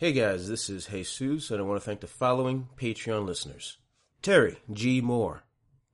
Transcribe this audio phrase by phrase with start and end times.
[0.00, 3.78] Hey guys, this is Jesus, and I want to thank the following Patreon listeners
[4.22, 5.00] Terry G.
[5.00, 5.42] Moore,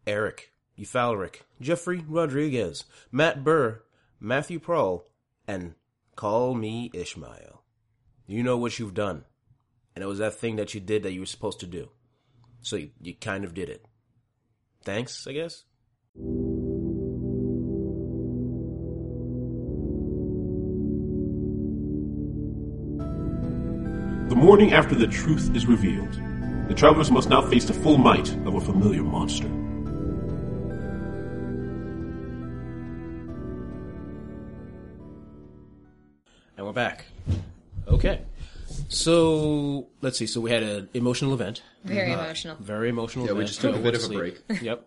[0.06, 3.80] Eric Eufalric, Jeffrey Rodriguez, Matt Burr,
[4.20, 5.04] Matthew Prohl,
[5.48, 5.75] and
[6.17, 7.62] Call Me Ishmael.
[8.27, 9.25] You know what you've done,
[9.96, 11.89] and it was that thing that you did that you were supposed to do.
[12.61, 13.86] So you, you kind of did it.
[14.82, 15.64] Thanks, I guess?
[24.45, 26.12] Morning after the truth is revealed,
[26.68, 29.46] the travelers must now face the full might of a familiar monster.
[36.57, 37.07] And we're back.
[37.89, 38.20] Okay.
[38.89, 40.27] So, let's see.
[40.27, 41.62] So we had an emotional event.
[41.84, 42.56] Very emotional.
[42.61, 43.48] Very emotional Yeah, we event.
[43.48, 44.39] just took a So bit of a sleep.
[44.62, 44.87] yep.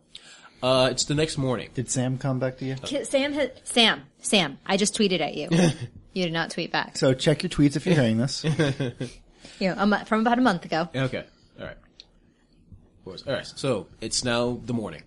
[0.61, 1.69] Uh, it's the next morning.
[1.73, 2.75] Did Sam come back to you?
[2.75, 4.59] Ki- Sam, had, Sam, Sam.
[4.67, 5.49] I just tweeted at you.
[6.13, 6.95] you did not tweet back.
[6.95, 8.45] So check your tweets if you're hearing this.
[9.59, 10.87] You know, a mo- from about a month ago.
[10.95, 11.23] Okay.
[11.59, 11.77] All right.
[11.77, 13.23] Of course.
[13.25, 13.45] All right.
[13.45, 15.03] So it's now the morning.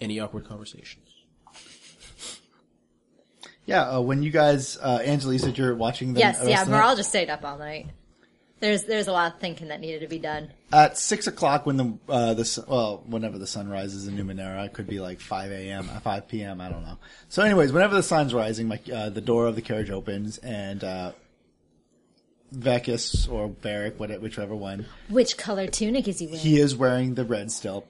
[0.00, 1.04] Any awkward conversations?
[3.66, 6.60] yeah, uh, when you guys, uh, Angela, you said you're watching the Yes, rest yeah.
[6.62, 6.78] of the night?
[6.80, 7.88] Moral just stayed up all night.
[8.60, 10.50] There's there's a lot of thinking that needed to be done.
[10.72, 14.72] At six o'clock, when the uh, the well, whenever the sun rises in Numenera, it
[14.72, 16.60] could be like five a.m., uh, five p.m.
[16.60, 16.98] I don't know.
[17.28, 20.82] So, anyways, whenever the sun's rising, my uh, the door of the carriage opens, and
[20.82, 21.12] uh,
[22.54, 26.40] Vekis or whatever, whichever one, Which color tunic is he wearing?
[26.40, 27.84] he is wearing the red still.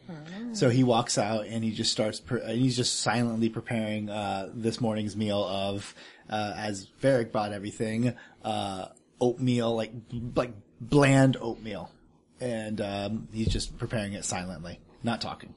[0.52, 2.20] So he walks out and he just starts.
[2.20, 5.94] Pre- and he's just silently preparing uh, this morning's meal of,
[6.28, 8.86] uh, as Varric bought everything, uh,
[9.20, 9.92] oatmeal, like
[10.34, 11.90] like bland oatmeal,
[12.40, 15.54] and um, he's just preparing it silently, not talking.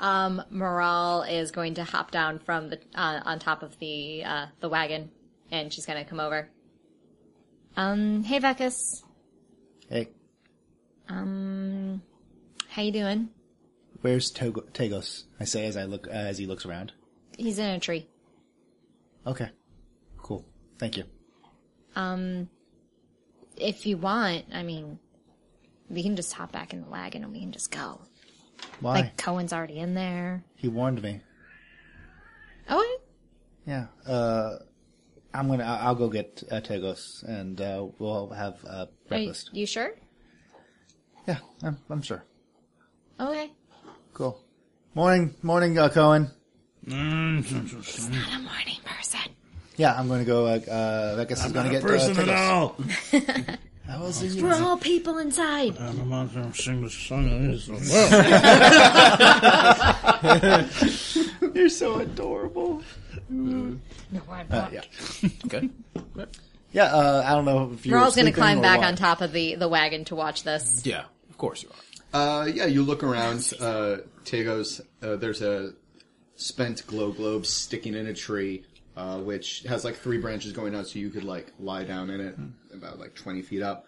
[0.00, 4.46] Um, Moral is going to hop down from the uh, on top of the uh,
[4.60, 5.10] the wagon,
[5.50, 6.48] and she's gonna come over.
[7.76, 9.02] Um, hey Vekis,
[9.88, 10.08] Hey,
[11.08, 12.02] um,
[12.68, 13.28] how you doing?
[14.02, 15.24] where's Togo- Tagos?
[15.40, 16.92] I say as I look uh, as he looks around.
[17.38, 18.06] He's in a tree.
[19.26, 19.48] Okay,
[20.18, 20.44] cool.
[20.78, 21.04] Thank you.
[21.96, 22.48] Um,
[23.56, 24.98] if you want, I mean,
[25.88, 28.00] we can just hop back in the wagon and we can just go.
[28.80, 28.94] Why?
[28.96, 30.42] Like Cohen's already in there.
[30.56, 31.20] he warned me.
[32.68, 32.98] Oh,
[33.66, 33.86] Yeah.
[34.06, 34.56] Uh,
[35.34, 35.64] I'm gonna.
[35.64, 39.50] I'll I'll go get uh, Tagos, and uh, we'll have uh, are you, breakfast.
[39.52, 39.94] you sure?
[41.26, 42.24] Yeah, I'm, I'm sure.
[43.20, 43.50] Okay.
[44.12, 44.40] Cool.
[44.94, 46.30] Morning, morning, uh, Cohen.
[46.84, 49.22] Not a morning person.
[49.76, 50.46] Yeah, I'm going to go.
[50.46, 52.50] Uh, uh, I guess is going to get person uh, at Tagos.
[52.50, 52.76] all.
[53.86, 54.42] How was it?
[54.42, 55.76] We're all people inside.
[55.78, 57.68] I'm about to sing the song of this.
[60.22, 61.28] Well,
[61.62, 62.82] You're so adorable.
[63.28, 63.78] No,
[64.28, 64.72] I'm not.
[64.72, 64.82] yeah.
[65.46, 65.70] Okay.
[66.72, 66.86] Yeah.
[66.86, 67.96] Uh, I don't know if you're.
[67.96, 68.88] Moral's gonna climb back what.
[68.88, 70.84] on top of the, the wagon to watch this.
[70.84, 71.04] Yeah.
[71.30, 72.42] Of course you are.
[72.42, 75.72] Uh, yeah, you look around, uh, Tagos, uh, there's a
[76.34, 78.64] spent glow globe sticking in a tree,
[78.96, 82.20] uh, which has like three branches going out so you could like lie down in
[82.20, 82.36] it,
[82.74, 83.86] about like 20 feet up.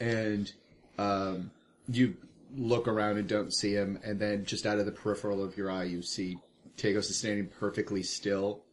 [0.00, 0.50] And,
[0.96, 1.50] um,
[1.90, 2.16] you
[2.56, 5.70] look around and don't see him, and then just out of the peripheral of your
[5.70, 6.38] eye, you see
[6.82, 8.64] Tagos is standing perfectly still,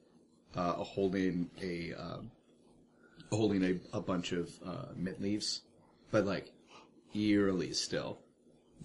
[0.56, 2.32] uh, holding a, um,
[3.32, 5.62] holding a, a bunch of, uh, mint leaves,
[6.10, 6.52] but like,
[7.14, 8.18] eerily still.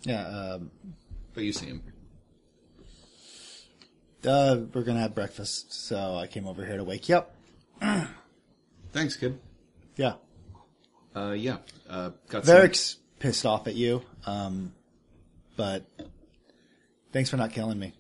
[0.03, 0.27] Yeah.
[0.27, 0.71] Um,
[1.33, 1.83] But you see him.
[4.27, 7.35] uh, we're gonna have breakfast, so I came over here to wake you up.
[8.93, 9.41] Thanks, kid.
[9.97, 10.15] Yeah.
[11.17, 11.59] Uh, yeah.
[11.89, 12.99] Uh, got some.
[13.21, 14.75] Pissed off at you, um,
[15.57, 15.87] but
[17.11, 17.95] thanks for not killing me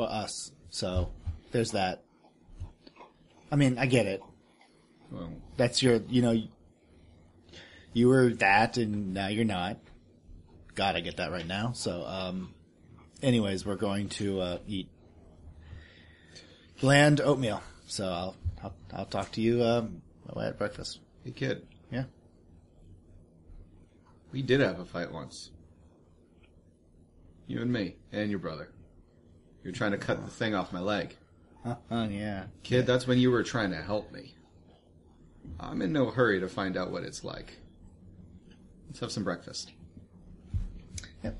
[0.00, 0.52] or us.
[0.70, 1.12] So
[1.52, 2.02] there's that.
[3.50, 4.22] I mean, I get it.
[5.10, 6.40] Well, That's your, you know,
[7.92, 9.78] you were that and now you're not.
[10.74, 11.72] God, I get that right now.
[11.72, 12.54] So, um,
[13.22, 14.88] anyways, we're going to, uh, eat
[16.80, 17.62] bland oatmeal.
[17.86, 20.02] So I'll, I'll, I'll talk to you, um,
[20.40, 21.00] at breakfast.
[21.24, 21.66] hey, kid.
[21.90, 22.04] Yeah.
[24.30, 25.50] We did have a fight once.
[27.48, 28.70] You and me, and your brother.
[29.62, 31.16] You were trying to cut the thing off my leg.
[31.64, 31.76] Huh?
[31.90, 32.44] Oh, yeah.
[32.62, 34.34] Kid, that's when you were trying to help me.
[35.58, 37.58] I'm in no hurry to find out what it's like.
[38.88, 39.72] Let's have some breakfast.
[41.22, 41.36] Yep.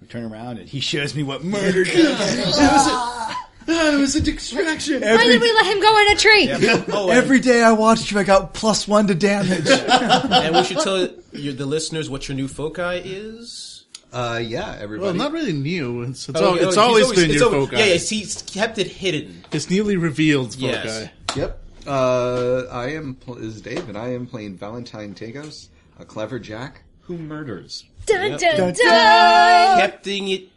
[0.00, 3.36] We turn around and he shows me what murder does.
[3.66, 5.00] it was a distraction!
[5.02, 6.50] Why did we let him go in a tree?
[6.92, 9.68] Oh, and, Every day I watched you, I got plus one to damage.
[9.70, 13.81] and we should tell your, the listeners what your new foci is.
[14.12, 15.06] Uh, yeah, everybody.
[15.06, 16.02] well, not really new.
[16.02, 17.76] It's, it's, Oh, al- oh, it's he's always been it's your always- foci.
[17.82, 19.44] Yeah, yeah, he's kept it hidden.
[19.52, 20.66] It's newly revealed foci.
[20.66, 21.08] Yes.
[21.34, 21.58] Yep.
[21.86, 25.68] Uh, I am pl- this is Dave, and I am playing Valentine Tagos,
[25.98, 27.84] a clever Jack who murders.
[28.06, 30.48] Dun, dun, dun, Keeping it,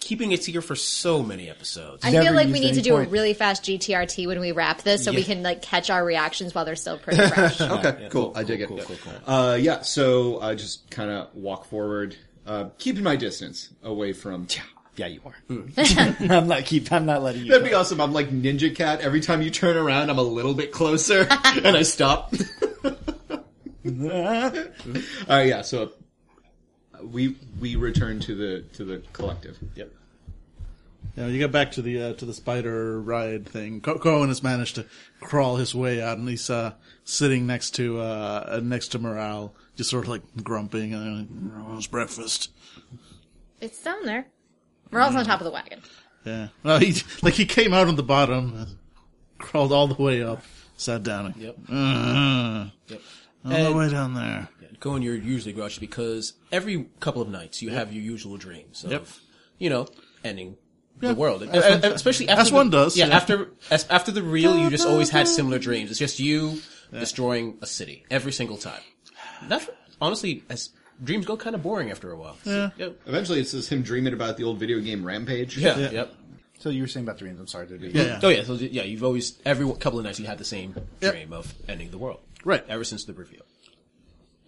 [0.00, 2.04] keeping it here for so many episodes.
[2.04, 4.52] I Never feel like we need to any do a really fast GTRT when we
[4.52, 7.60] wrap this, so we can like catch our reactions while they're still pretty fresh.
[7.60, 8.30] Okay, yeah, cool.
[8.30, 8.84] cool, I dig cool, it.
[8.86, 9.82] cool, cool, Uh, yeah.
[9.82, 12.16] So I just kind of walk forward,
[12.46, 14.46] uh, keeping my distance away from.
[14.96, 15.34] Yeah, you are.
[16.30, 16.90] I'm not keep.
[16.90, 17.50] I'm not letting you.
[17.50, 18.00] That'd be awesome.
[18.00, 19.00] I'm like Ninja Cat.
[19.00, 22.32] Every time you turn around, I'm a little bit closer, and I stop.
[22.84, 24.50] uh,
[25.28, 25.62] yeah.
[25.62, 25.92] So
[27.02, 29.58] we we return to the to the collective.
[29.74, 29.92] Yep.
[31.16, 33.80] Yeah, you get back to the uh, to the spider ride thing.
[33.80, 34.86] Co- Cohen has managed to
[35.20, 36.72] crawl his way out, and he's uh,
[37.04, 40.92] sitting next to uh, next to Morale, just sort of like grumping.
[40.94, 42.50] And uh, "Where's breakfast?"
[43.60, 44.26] it's down there.
[44.90, 45.80] Morale's on top of the wagon.
[46.24, 46.48] Yeah.
[46.62, 48.78] Well, he like he came out on the bottom,
[49.38, 50.42] crawled all the way up,
[50.76, 51.26] sat down.
[51.26, 51.56] And, Yep.
[51.70, 53.00] Uh, Yep.
[53.44, 54.48] all the And- way down there.
[54.78, 58.90] Going, you're usually grouchy because every couple of nights you have your usual dreams of,
[58.90, 59.06] Yep.
[59.58, 59.88] you know,
[60.22, 60.56] ending
[61.00, 61.42] the world.
[61.42, 63.16] Uh, uh, especially after as the- one does, Yeah, yeah.
[63.16, 65.90] after as, after the real, you just always had similar dreams.
[65.90, 66.60] It's just you
[66.92, 68.82] destroying a city every single time.
[69.48, 69.68] That's
[70.00, 70.70] honestly, as
[71.02, 72.36] dreams go kind of boring after a while.
[72.44, 72.70] Yeah.
[72.76, 73.00] Yep.
[73.06, 75.56] Eventually, it's just him dreaming about the old video game Rampage.
[75.58, 75.76] Yeah.
[75.78, 75.90] Yeah.
[75.90, 76.14] Yep.
[76.58, 77.38] So you were saying about dreams.
[77.38, 77.88] I'm sorry to do.
[77.88, 78.20] Yeah, yeah.
[78.22, 78.42] Oh yeah.
[78.44, 81.12] So yeah, you've always every couple of nights you had the same Yep.
[81.12, 82.20] dream of ending the world.
[82.44, 82.64] Right.
[82.68, 83.42] Ever since the reveal.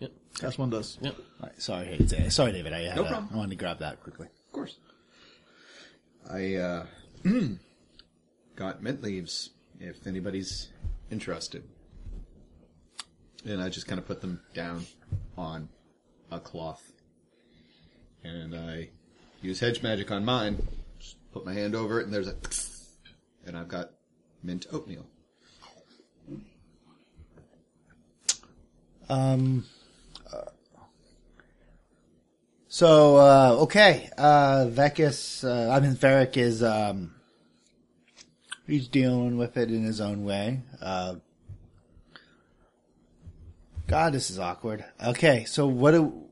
[0.00, 0.12] Yep.
[0.42, 0.96] As one does.
[1.02, 1.16] Yep.
[1.18, 2.72] All right, sorry, hey, sorry, David.
[2.72, 3.30] I had, No uh, problem.
[3.32, 4.26] I wanted to grab that quickly.
[4.26, 4.78] Of course.
[6.30, 6.86] I uh,
[8.56, 9.50] got mint leaves
[9.80, 10.68] if anybody's
[11.10, 11.64] interested.
[13.48, 14.86] And I just kind of put them down
[15.36, 15.68] on
[16.30, 16.92] a cloth.
[18.22, 18.90] And I
[19.40, 20.66] use hedge magic on mine.
[20.98, 22.36] Just put my hand over it and there's a
[23.46, 23.90] and I've got
[24.42, 25.06] mint oatmeal.
[29.08, 29.64] Um.
[30.30, 30.50] uh,
[32.68, 37.14] So uh, okay, uh, Vekis, uh, I mean Varric is um,
[38.66, 40.60] he's dealing with it in his own way.
[40.80, 41.14] Uh,
[43.88, 44.84] God, this is awkward.
[45.02, 46.26] Okay, so what do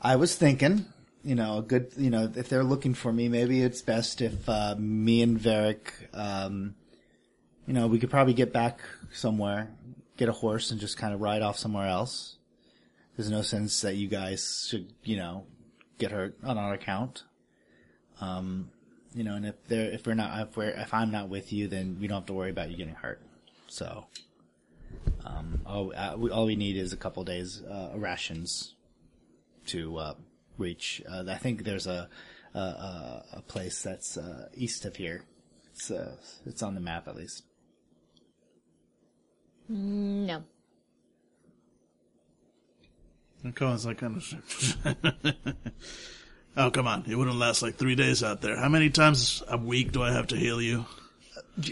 [0.00, 0.86] I was thinking?
[1.22, 1.92] You know, a good.
[1.98, 5.92] You know, if they're looking for me, maybe it's best if uh, me and Varric,
[6.14, 6.76] um,
[7.66, 8.80] you know, we could probably get back
[9.12, 9.70] somewhere,
[10.16, 12.38] get a horse, and just kind of ride off somewhere else.
[13.14, 15.44] There's no sense that you guys should, you know,
[15.98, 17.24] get hurt on our account.
[18.18, 18.70] Um,
[19.14, 21.68] you know, and if they're if we're not if we're if I'm not with you,
[21.68, 23.20] then we don't have to worry about you getting hurt.
[23.68, 24.06] So,
[25.24, 28.74] um, all uh, we, all we need is a couple days uh, rations
[29.66, 30.14] to uh,
[30.58, 31.02] reach.
[31.08, 32.08] Uh, I think there's a
[32.54, 35.24] a, a, a place that's uh, east of here.
[35.72, 36.16] It's uh,
[36.46, 37.44] it's on the map at least.
[39.68, 40.44] No.
[43.44, 45.34] And Cohen's like, kind of.
[46.56, 47.04] oh, come on.
[47.08, 48.56] It wouldn't last like three days out there.
[48.56, 50.84] How many times a week do I have to heal you?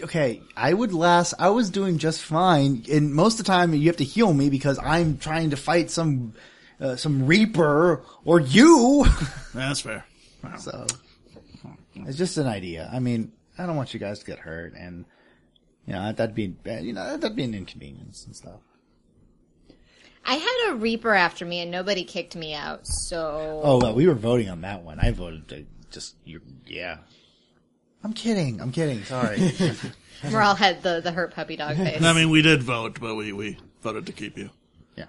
[0.03, 1.33] Okay, I would last.
[1.39, 4.49] I was doing just fine, and most of the time you have to heal me
[4.49, 6.33] because I'm trying to fight some
[6.79, 9.05] uh, some Reaper or you.
[9.53, 10.05] That's fair.
[10.57, 10.87] so
[11.95, 12.89] it's just an idea.
[12.91, 15.05] I mean, I don't want you guys to get hurt, and
[15.85, 18.59] you know that'd be you know that'd be an inconvenience and stuff.
[20.25, 23.61] I had a Reaper after me and nobody kicked me out, so.
[23.63, 24.99] Oh well, we were voting on that one.
[24.99, 26.41] I voted to just you.
[26.65, 26.97] Yeah.
[28.03, 28.61] I'm kidding.
[28.61, 29.03] I'm kidding.
[29.03, 29.51] Sorry.
[30.31, 32.01] Morale had the, the hurt puppy dog face.
[32.01, 34.49] I mean, we did vote, but we, we voted to keep you.
[34.95, 35.05] yeah.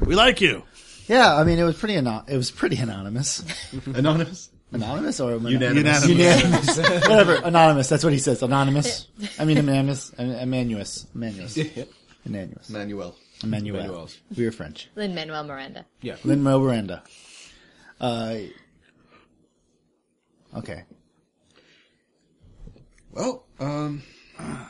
[0.00, 0.62] We like you.
[1.06, 1.34] Yeah.
[1.36, 1.96] I mean, it was pretty.
[1.96, 3.42] Ano- it was pretty anonymous.
[3.86, 4.50] Anonymous?
[4.72, 6.06] Anonymous or Unanimous.
[6.06, 6.76] Unanimous.
[6.76, 6.76] Unanimous.
[7.08, 7.34] Whatever.
[7.44, 7.88] Anonymous.
[7.88, 8.42] That's what he says.
[8.42, 9.08] Anonymous.
[9.38, 10.10] I mean, anonymous.
[10.18, 11.06] Emmanuous.
[11.14, 11.58] Emmanuous.
[12.24, 12.70] Emmanuous.
[12.70, 13.16] Manuel.
[13.42, 13.78] Emmanuel.
[13.80, 14.18] Manuels.
[14.36, 14.88] We were French.
[14.94, 15.86] Lin Manuel Miranda.
[16.02, 16.16] Yeah.
[16.24, 17.02] Lin Manuel Miranda.
[18.00, 18.36] Uh.
[20.56, 20.84] Okay.
[23.12, 24.02] Well, um.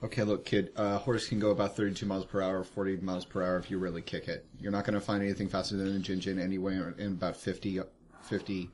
[0.00, 0.70] Okay, look, kid.
[0.76, 3.68] A uh, horse can go about 32 miles per hour, 40 miles per hour if
[3.68, 4.46] you really kick it.
[4.60, 7.80] You're not going to find anything faster than a Jinjin anywhere in about 50,
[8.22, 8.70] 50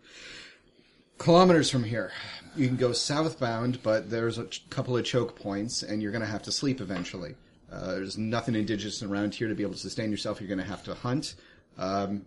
[1.16, 2.12] kilometers from here.
[2.57, 6.21] You can go southbound, but there's a ch- couple of choke points, and you're going
[6.21, 7.37] to have to sleep eventually.
[7.73, 10.43] Uh, there's nothing indigenous around here to be able to sustain yourself.
[10.43, 11.37] You're going to have to hunt.
[11.78, 12.26] Um,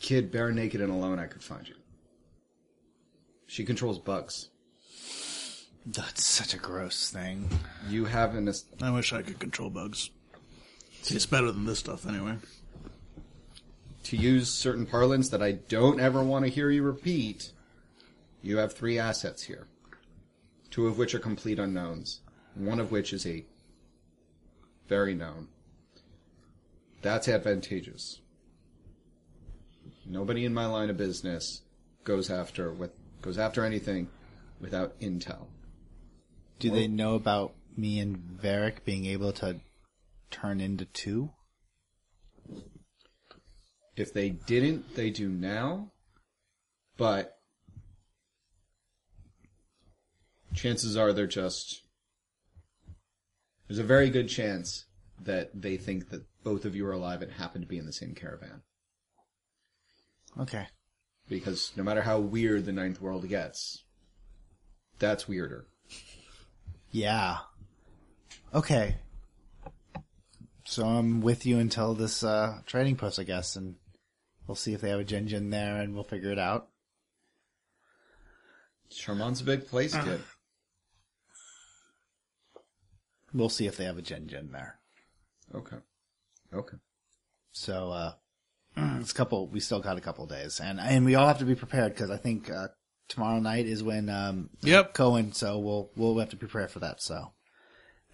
[0.00, 1.76] kid, bare naked and alone, I could find you.
[3.48, 4.50] She controls bugs.
[5.84, 7.48] That's such a gross thing.
[7.88, 10.10] You have an es- I wish I could control bugs.
[11.06, 12.36] It's better than this stuff, anyway.
[14.04, 17.52] to use certain parlance that I don't ever want to hear you repeat.
[18.42, 19.66] You have three assets here.
[20.70, 22.20] two of which are complete unknowns,
[22.54, 23.44] one of which is a
[24.86, 25.48] very known.
[27.02, 28.20] That's advantageous.
[30.06, 31.62] Nobody in my line of business
[32.04, 34.08] goes after with goes after anything
[34.60, 35.46] without intel.
[36.58, 39.60] Do they know about me and Varric being able to
[40.30, 41.30] turn into two?
[43.96, 45.92] If they didn't, they do now.
[46.96, 47.34] But
[50.54, 51.82] chances are they're just.
[53.68, 54.86] There's a very good chance
[55.20, 57.92] that they think that both of you are alive and happen to be in the
[57.92, 58.62] same caravan.
[60.38, 60.66] Okay.
[61.28, 63.84] Because no matter how weird the ninth world gets,
[64.98, 65.66] that's weirder.
[66.90, 67.38] Yeah.
[68.54, 68.96] Okay.
[70.64, 73.76] So I'm with you until this uh, trading post, I guess, and
[74.46, 76.68] we'll see if they have a Jinjin there, and we'll figure it out.
[78.90, 80.20] Charmon's a big place, kid.
[83.34, 84.78] We'll see if they have a Jinjin there.
[85.54, 85.76] Okay.
[86.52, 86.76] Okay.
[87.52, 88.12] So uh,
[89.00, 89.46] it's a couple.
[89.48, 92.10] We still got a couple days, and and we all have to be prepared because
[92.10, 92.68] I think uh,
[93.08, 94.94] tomorrow night is when um, Yep.
[94.94, 95.32] Cohen.
[95.32, 97.02] So we'll we'll have to prepare for that.
[97.02, 97.32] So.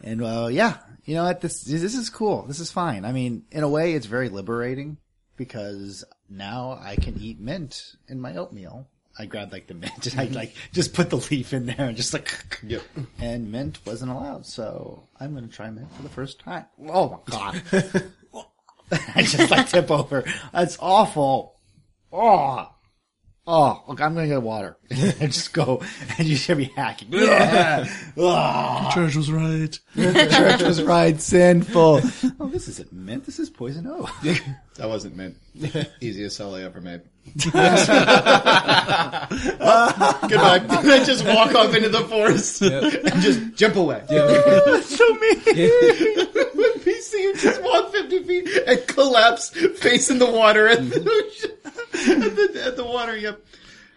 [0.02, 1.40] And uh, yeah, you know what?
[1.40, 2.42] This this is cool.
[2.46, 3.04] This is fine.
[3.04, 4.98] I mean, in a way, it's very liberating
[5.36, 8.88] because now I can eat mint in my oatmeal.
[9.16, 11.96] I grabbed like the mint and I like just put the leaf in there and
[11.96, 12.82] just like Yep.
[13.20, 14.46] and mint wasn't allowed.
[14.46, 16.66] So I'm going to try mint for the first time.
[16.88, 18.02] Oh my god!
[19.14, 20.24] I just like tip over.
[20.52, 21.56] That's awful.
[22.12, 22.68] Oh,
[23.46, 23.82] oh!
[23.88, 25.82] Look, I'm going to get water and just go
[26.18, 27.08] and you should be hacking.
[27.10, 27.86] Yeah.
[28.16, 29.76] oh, Church was right.
[29.94, 31.20] the church was right.
[31.20, 32.00] Sinful.
[32.40, 33.24] Oh, this isn't mint.
[33.26, 34.10] This is poison oak.
[34.76, 35.36] That wasn't meant.
[36.00, 37.02] Easiest sell I ever made.
[37.42, 39.28] Goodbye.
[40.28, 44.02] Did I just walk off into the forest and just jump away?
[44.08, 45.40] so mean.
[47.34, 49.48] When PC you just walk 50 feet and collapse
[49.78, 51.54] face in the water at the,
[51.92, 53.44] at the, at the water, yep.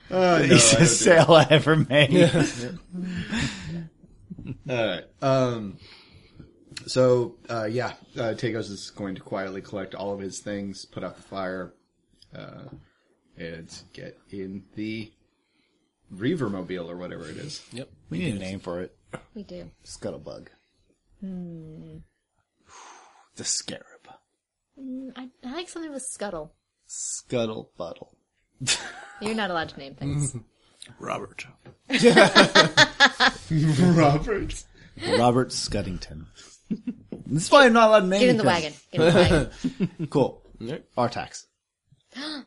[0.10, 2.32] Uh, no, I don't Easiest do sale I ever made.
[4.70, 5.04] Alright.
[5.22, 5.78] Um,
[6.86, 11.04] so, uh, yeah, uh, Tagos is going to quietly collect all of his things, put
[11.04, 11.74] out the fire,
[12.34, 12.64] uh,
[13.38, 15.12] and get in the
[16.14, 17.62] Reavermobile or whatever it is.
[17.74, 17.90] Yep.
[18.10, 18.96] We need a name for it.
[19.34, 19.72] We do.
[19.86, 20.48] Scuttlebug.
[23.38, 23.84] The scarab.
[24.80, 26.54] Mm, I, I like something with scuttle.
[26.90, 28.10] Scuttlebuddle.
[29.22, 30.36] You're not allowed to name things.
[31.00, 31.46] Robert.
[33.50, 34.64] Robert.
[35.20, 36.26] Robert Scuddington.
[37.28, 38.74] this is why I'm not allowed to name Get in the wagon.
[38.92, 40.08] Get in the wagon.
[40.08, 40.42] Cool.
[40.62, 40.86] Alright.
[40.98, 41.46] Artax.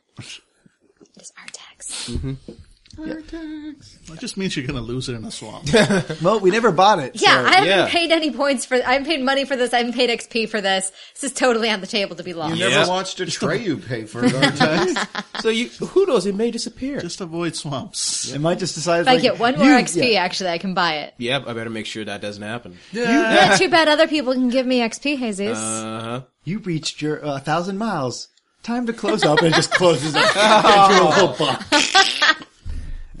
[1.17, 2.09] It's Artax.
[2.09, 2.53] Mm-hmm.
[2.97, 5.67] That just means you're gonna lose it in a swamp.
[6.21, 7.13] Well, we never bought it.
[7.15, 7.87] Yeah, so- I haven't yeah.
[7.89, 8.75] paid any points for.
[8.75, 9.73] I haven't paid money for this.
[9.73, 10.91] I haven't paid XP for this.
[11.13, 12.55] This is totally on the table to be lost.
[12.55, 12.77] You Yeah.
[12.79, 15.41] never watched Atreyu pay for it, Artax?
[15.41, 16.25] So you, who knows?
[16.25, 16.99] It may disappear.
[17.01, 18.31] just avoid swamps.
[18.31, 19.01] It might just decide.
[19.01, 21.13] If I get one more XP, actually, I can buy it.
[21.17, 22.77] Yep, I better make sure that doesn't happen.
[22.91, 25.57] Yeah, too bad other people can give me XP, Jesus.
[25.57, 26.21] Uh huh.
[26.43, 28.27] You reached your uh, thousand miles.
[28.63, 32.10] Time to close up, and it just closes up into a little box.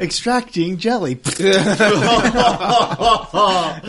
[0.01, 1.13] Extracting jelly.
[1.39, 1.65] and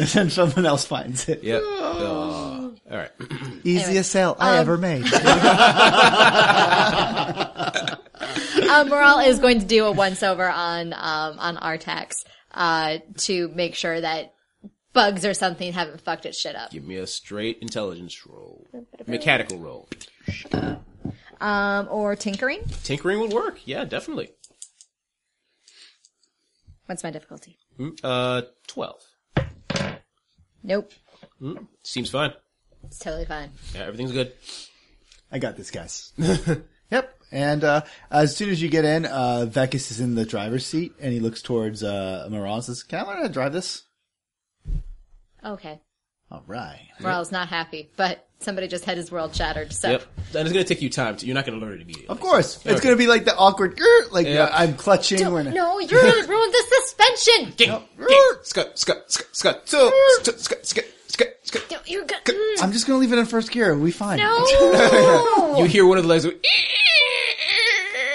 [0.08, 1.42] then someone else finds it.
[1.42, 1.62] Yep.
[1.62, 2.52] Uh,
[2.90, 3.10] all right.
[3.64, 5.04] Easiest sale I ever made.
[5.12, 5.16] uh,
[8.86, 13.74] Morale is going to do a once over on um, on Artax uh, to make
[13.74, 14.34] sure that
[14.92, 16.70] bugs or something haven't fucked its shit up.
[16.70, 18.66] Give me a straight intelligence roll.
[19.06, 19.88] Mechanical roll.
[21.40, 22.60] Um, or tinkering.
[22.84, 23.58] Tinkering would work.
[23.64, 24.30] Yeah, definitely.
[26.92, 27.56] What's my difficulty?
[27.78, 29.00] Mm, Uh, twelve.
[30.62, 30.92] Nope,
[31.82, 32.34] Seems fine.
[32.84, 33.48] it's totally fine.
[33.74, 34.34] Yeah, everything's good.
[35.30, 36.12] I got this, guys.
[36.90, 37.18] yep.
[37.32, 37.80] And uh,
[38.10, 41.20] as soon as you get in, uh, Vekis is in the driver's seat, and he
[41.20, 43.84] looks towards uh, Moral and says, "Can I learn how to drive this?"
[45.42, 45.80] Okay,
[46.32, 46.80] All right.
[46.98, 49.70] Morale's not happy, but somebody just had his world shattered.
[49.70, 50.02] So Yep.
[50.34, 51.18] And it's gonna take you time.
[51.18, 52.08] To, you're not gonna learn it immediately.
[52.08, 54.48] Of course, it's going to be like the awkward, "Grr," like Yeah.
[54.50, 55.52] I'm clutching when.
[55.52, 57.52] no, you're gonna ruin the suspension.
[57.58, 58.40] Gang, gang, er.
[58.44, 59.92] scut, scut, scut, scut, so, er.
[60.22, 61.70] scut, scut, scut, scut, scut.
[61.70, 62.22] No, you're gonna.
[62.24, 63.76] Mm, I'm just going to leave it in first gear.
[63.76, 64.18] We'll fine.
[64.18, 65.54] no.
[65.58, 66.40] You hear one of the legs go, eh.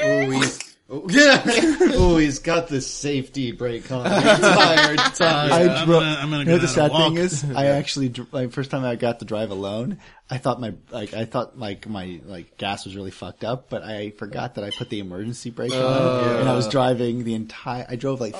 [0.03, 1.41] oh, he's, oh, yeah.
[1.95, 5.51] oh, he's got the safety brake on the entire time.
[5.51, 7.13] I I'm dro- gonna- I'm gonna you know what go the down sad and thing
[7.13, 7.19] walk.
[7.19, 7.43] is?
[7.55, 11.13] I actually, dr- like, first time I got to drive alone, I thought my, like,
[11.13, 14.69] I thought, like, my, like, gas was really fucked up, but I forgot that I
[14.71, 18.35] put the emergency brake on, oh, and I was driving the entire, I drove, like,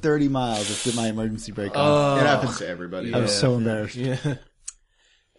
[0.00, 1.78] 30 miles after my emergency brake on.
[1.78, 2.20] Oh.
[2.20, 3.14] It happens to everybody.
[3.14, 3.94] I was so embarrassed.
[3.96, 4.16] Yeah.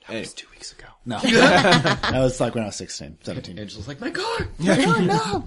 [0.08, 0.86] That was two weeks ago.
[1.06, 1.18] No.
[1.20, 3.60] that was like when I was 16, 17.
[3.60, 4.48] Angela's like, my car!
[4.62, 5.44] oh, no.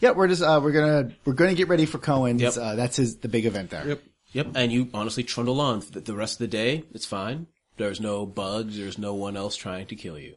[0.00, 2.42] Yeah, we're just, uh, we're gonna, we're gonna get ready for Cohen's.
[2.42, 2.56] Yep.
[2.56, 3.86] Uh, that's his, the big event there.
[3.86, 4.02] Yep.
[4.32, 4.46] Yep.
[4.54, 6.84] And you honestly trundle on the, the rest of the day.
[6.92, 7.46] It's fine.
[7.76, 8.76] There's no bugs.
[8.76, 10.34] There's no one else trying to kill you.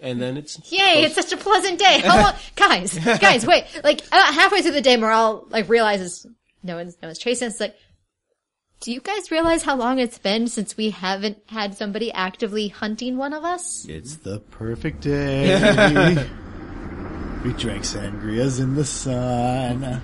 [0.00, 2.00] And then it's Yay, it's such a pleasant day.
[2.04, 6.26] How long, guys, guys, wait, like, about halfway through the day, Morale, like, realizes
[6.62, 7.60] no one's, no one's chasing us.
[7.60, 7.76] Like,
[8.80, 13.16] do you guys realize how long it's been since we haven't had somebody actively hunting
[13.16, 13.86] one of us?
[13.88, 16.26] It's the perfect day.
[17.44, 19.84] we drank sangrias in the sun.
[19.84, 20.00] all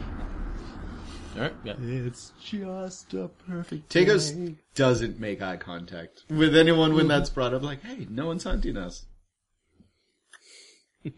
[1.43, 1.53] right.
[1.63, 1.75] Yeah.
[1.81, 4.57] It's just a perfect Tagos day.
[4.75, 6.39] doesn't make eye contact mm-hmm.
[6.39, 7.63] with anyone when that's brought up.
[7.63, 9.07] Like, hey, no one's hunting us.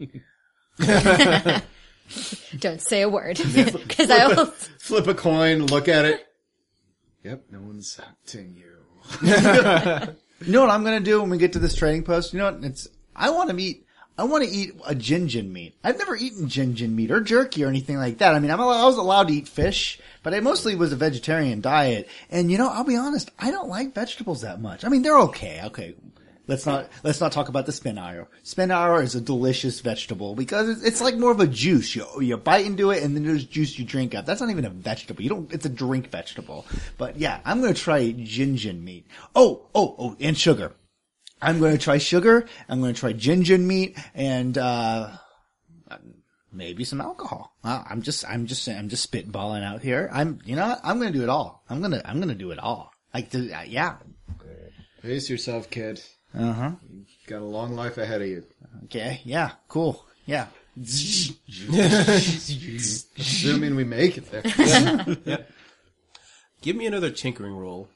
[2.59, 3.37] Don't say a word.
[3.89, 4.45] Cause I will,
[4.79, 6.27] Flip a coin, look at it.
[7.23, 8.67] Yep, no one's hunting you.
[10.43, 12.33] You know what I'm gonna do when we get to this trading post?
[12.33, 12.63] You know what?
[12.63, 13.85] It's I want to eat.
[14.21, 15.73] I want to eat a gin meat.
[15.83, 18.35] I've never eaten gin meat or jerky or anything like that.
[18.35, 21.59] I mean, I'm I was allowed to eat fish, but I mostly was a vegetarian
[21.59, 22.07] diet.
[22.29, 24.85] And you know, I'll be honest, I don't like vegetables that much.
[24.85, 25.61] I mean, they're okay.
[25.65, 25.95] Okay.
[26.45, 28.27] Let's not, let's not talk about the spinaro.
[28.43, 31.95] Spinaro is a delicious vegetable because it's, it's like more of a juice.
[31.95, 34.27] You, you bite into it and then there's juice you drink up.
[34.27, 35.23] That's not even a vegetable.
[35.23, 36.67] You don't, it's a drink vegetable.
[36.97, 39.07] But yeah, I'm going to try gin meat.
[39.35, 40.73] Oh, oh, oh, and sugar.
[41.41, 42.45] I'm going to try sugar.
[42.69, 45.11] I'm going to try gin meat and, uh,
[46.51, 47.55] maybe some alcohol.
[47.63, 50.09] I'm just, I'm just, I'm just spitballing out here.
[50.11, 50.75] I'm, you know.
[50.83, 51.63] I'm going to do it all.
[51.69, 52.91] I'm going to, I'm going to do it all.
[53.13, 53.97] Like, uh, yeah.
[55.01, 56.01] Pace yourself, kid.
[56.37, 56.71] Uh huh.
[57.27, 58.43] Got a long life ahead of you.
[58.85, 59.21] Okay.
[59.23, 59.51] Yeah.
[59.67, 60.05] Cool.
[60.25, 60.47] Yeah.
[63.17, 65.45] Assuming we make it there.
[66.61, 67.89] Give me another tinkering roll.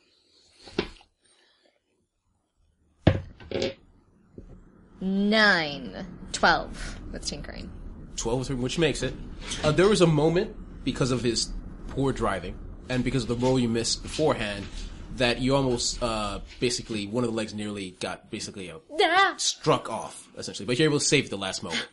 [5.01, 7.71] Nine, twelve with tinkering.
[8.17, 9.13] 12 which makes it.
[9.63, 11.49] Uh, there was a moment because of his
[11.89, 12.57] poor driving
[12.89, 14.65] and because of the roll you missed beforehand
[15.17, 19.33] that you almost uh, basically one of the legs nearly got basically uh, Ah!
[19.37, 21.87] struck off essentially, but you're able to save it the last moment.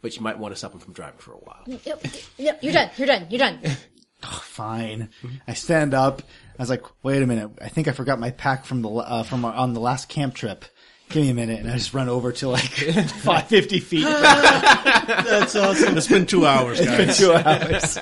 [0.00, 1.62] But you might want to stop him from driving for a while.
[1.66, 2.06] Yep,
[2.38, 3.60] yep, you're done, you're done, you're done.
[4.22, 5.10] Fine.
[5.48, 6.22] I stand up.
[6.58, 7.50] I was like, wait a minute.
[7.60, 10.34] I think I forgot my pack from the, uh, from our, on the last camp
[10.34, 10.64] trip.
[11.08, 11.60] Give me a minute.
[11.60, 14.04] And I just run over to like 550 feet.
[14.04, 15.96] That's awesome.
[15.96, 17.18] It's been two hours, guys.
[17.18, 17.98] two hours.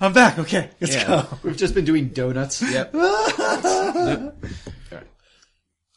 [0.00, 0.38] I'm back.
[0.38, 0.70] Okay.
[0.80, 1.06] Let's Yeah.
[1.06, 1.38] go.
[1.42, 2.60] We've just been doing donuts.
[2.62, 2.94] Yep.
[2.94, 2.94] Yep.
[3.40, 4.32] Alright.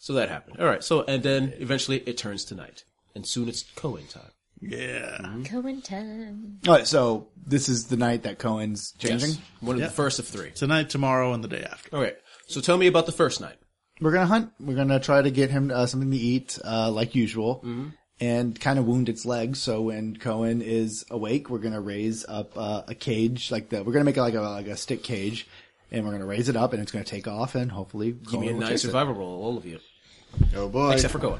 [0.02, 0.58] So that happened.
[0.60, 2.84] Alright, so, and then eventually it turns to night.
[3.14, 4.32] And soon it's Cohen time.
[4.62, 5.36] Yeah.
[5.46, 6.60] Cohen time.
[6.68, 6.88] All right.
[6.88, 9.30] So this is the night that Cohen's changing.
[9.32, 9.40] Yes.
[9.62, 9.88] One of Yeah.
[9.88, 10.52] the first of three.
[10.52, 11.96] Tonight, tomorrow, and the day after.
[11.96, 12.18] Alright,
[12.48, 13.56] so tell me about the first night.
[14.02, 14.52] We're going to hunt.
[14.60, 17.64] We're going to try to get him uh, something to eat, uh, like usual.
[18.22, 22.52] And kind of wound its legs, so when Cohen is awake, we're gonna raise up
[22.58, 25.48] uh, a cage, like the we're gonna make it like a like a stick cage,
[25.90, 28.50] and we're gonna raise it up, and it's gonna take off, and hopefully Give me
[28.50, 29.80] a nice survival roll, all of you.
[30.54, 30.92] Oh boy.
[30.92, 31.40] Except for Cohen.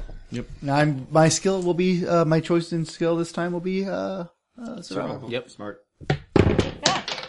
[0.62, 3.84] Now, I'm, my skill will be uh, my choice in skill this time will be
[3.84, 4.24] uh,
[4.60, 5.30] uh survival.
[5.30, 5.50] Yep.
[5.50, 5.84] Smart.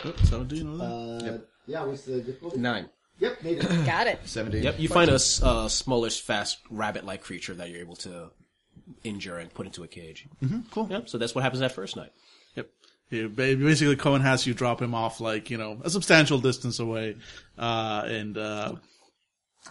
[0.04, 1.46] Oh, so do you know that?
[1.68, 2.60] Yeah, what's the difficulty?
[2.60, 2.90] Nine.
[3.20, 3.86] Yep, made it.
[3.86, 4.20] Got it.
[4.26, 4.64] 17.
[4.64, 8.32] Yep, you find a uh, smallish, fast rabbit-like creature that you're able to
[9.04, 10.28] injure and put into a cage.
[10.44, 10.88] Mm-hmm, cool.
[10.90, 12.12] Yep, so that's what happens that first night.
[12.56, 12.70] Yep.
[13.12, 17.18] Yeah, basically, Cohen has you drop him off like you know a substantial distance away,
[17.58, 18.76] uh, and uh,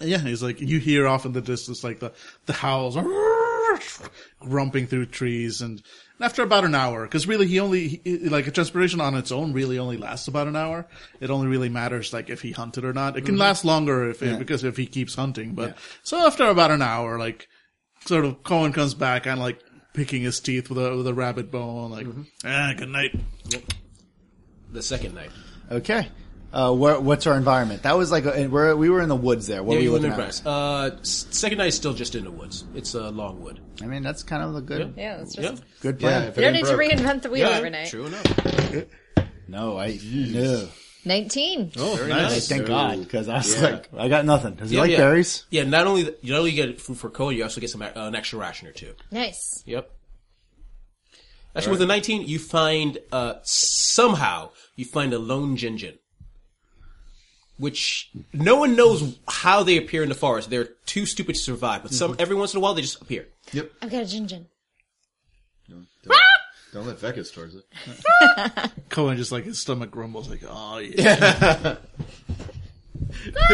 [0.01, 2.13] yeah, he's like you hear off in the distance like the
[2.47, 2.97] the howls,
[4.41, 5.83] grumping through trees, and
[6.21, 9.53] after about an hour, because really he only he, like a transpiration on its own
[9.53, 10.87] really only lasts about an hour.
[11.21, 13.17] It only really matters like if he hunted or not.
[13.17, 16.83] It can last longer if because if he keeps hunting, but so after about an
[16.83, 17.49] hour, like
[18.07, 19.61] sort of Cohen comes back and like
[19.93, 22.07] picking his teeth with a with a rabbit bone, like
[22.45, 23.19] ah, good night.
[24.73, 25.31] The second night.
[25.71, 26.09] Okay.
[26.53, 27.83] Uh, where, what's our environment?
[27.85, 29.63] That was like, a, we're, we were in the woods there.
[29.63, 30.47] What Yeah, were you you live in looking at?
[30.47, 32.65] Uh, second night is still just in the woods.
[32.75, 33.61] It's a uh, long wood.
[33.81, 35.55] I mean, that's kind of a good, Yeah, that's just.
[35.59, 35.65] Yep.
[35.81, 36.23] good Yeah, plan.
[36.29, 37.89] if You don't ain't need to reinvent the wheel Yeah, every night.
[37.89, 38.25] True enough.
[39.49, 40.69] No, I, no.
[41.05, 41.73] 19.
[41.77, 42.31] Oh, Very nice.
[42.31, 42.49] nice.
[42.49, 43.69] Thank So- God, because I was Yeah.
[43.69, 44.55] like, I got nothing.
[44.55, 44.97] Does he Yeah, like yeah.
[44.99, 45.45] berries?
[45.51, 47.91] Yeah, not only you not only get food for Cohen, you also get some uh,
[47.97, 48.95] an extra ration or two.
[49.11, 49.65] Nice.
[49.67, 49.91] Yep.
[51.57, 55.99] Actually, with a 19, you find uh, somehow you find a lone Jinjin,
[57.61, 60.49] which no one knows how they appear in the forest.
[60.49, 62.23] They're too stupid to survive, but some mm-hmm.
[62.23, 63.29] every once in a while they just appear.
[63.53, 63.71] Yep.
[63.83, 64.47] I've got a Jinjin.
[65.69, 66.79] Don't ah!
[66.81, 67.65] let Vekis towards it.
[68.23, 68.73] Ah!
[68.89, 71.19] Cohen just like his stomach grumbles like, oh yeah.
[71.61, 71.79] Ah!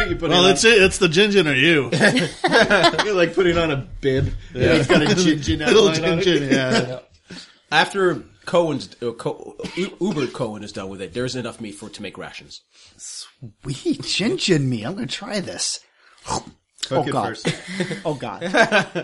[0.08, 0.80] you put well, it it's it.
[0.82, 1.90] It's the Jinjin or you.
[3.04, 4.32] you're like putting on a bib.
[4.54, 4.74] Yeah.
[4.74, 6.26] It's got a Jinjin Little outline on it.
[6.26, 7.00] Jinjin, yeah.
[7.72, 9.56] After Cohen's uh, Co-
[10.00, 12.62] Uber Cohen is done with it, there's enough meat for it to make rations.
[12.96, 14.84] Sweet Jinjin me.
[14.84, 15.80] I'm gonna try this.
[16.24, 16.44] Cook
[16.90, 17.26] Oh, it God.
[17.28, 17.48] first.
[18.04, 18.42] Oh god.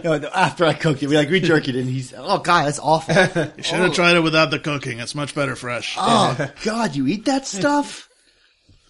[0.05, 2.67] no, no, after I cook it, we like we jerk it and he's oh god,
[2.67, 3.15] that's awful.
[3.57, 5.01] You should have tried it without the cooking.
[5.01, 5.97] It's much better fresh.
[5.99, 8.09] Oh god, you eat that stuff?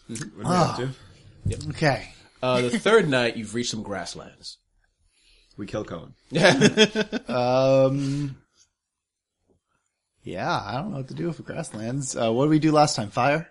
[0.08, 1.68] What do we have to?
[1.70, 2.08] Okay.
[2.42, 4.58] Uh, the third night, you've reached some grasslands.
[5.56, 6.14] We kill Cohen.
[7.28, 8.36] Um
[10.22, 12.16] Yeah, I don't know what to do for grasslands.
[12.16, 13.11] Uh, what did we do last time?
[13.11, 13.48] Fire?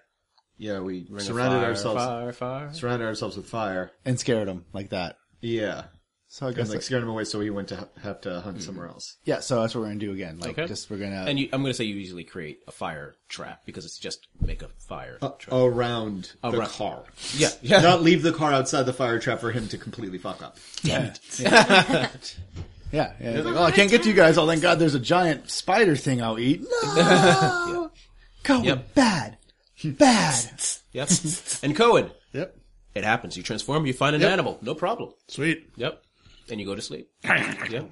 [0.57, 2.03] Yeah, we Ring surrounded fire, ourselves.
[2.05, 2.73] Fire, fire.
[2.73, 3.91] Surrounded ourselves with fire.
[4.05, 5.17] And scared him like that.
[5.41, 5.85] Yeah.
[6.27, 8.21] So I And guess like like, scared him away, so he went to ha- have
[8.21, 9.17] to hunt somewhere else.
[9.25, 10.39] yeah, so that's what we're gonna do again.
[10.39, 10.65] Like Okay.
[10.65, 13.63] just we're gonna And you, I'm going to say you usually create a fire trap
[13.65, 15.53] because it's just make a fire Uh, trap.
[15.53, 17.03] Around the Around- car.
[17.35, 17.81] yeah, yeah.
[17.81, 20.57] Not leave the car outside the fire trap for him to completely fuck up.
[20.83, 21.13] Yeah.
[22.91, 23.13] yeah.
[23.19, 23.41] yeah.
[23.41, 24.37] Like, oh, I can't get to you guys.
[24.37, 26.61] Oh, thank God there's a giant spider thing I'll eat.
[26.95, 27.91] No!
[28.43, 28.95] Go Yep.
[28.95, 29.37] bad.
[29.83, 30.61] Bad.
[30.93, 31.09] Yep.
[31.63, 32.57] and Cohen, Yep.
[32.95, 33.37] it happens.
[33.37, 34.31] You transform, you find an Yep.
[34.31, 34.59] animal.
[34.61, 35.11] No problem.
[35.27, 35.69] Sweet.
[35.77, 36.03] Yep.
[36.49, 37.09] And you go to sleep.
[37.23, 37.89] yep.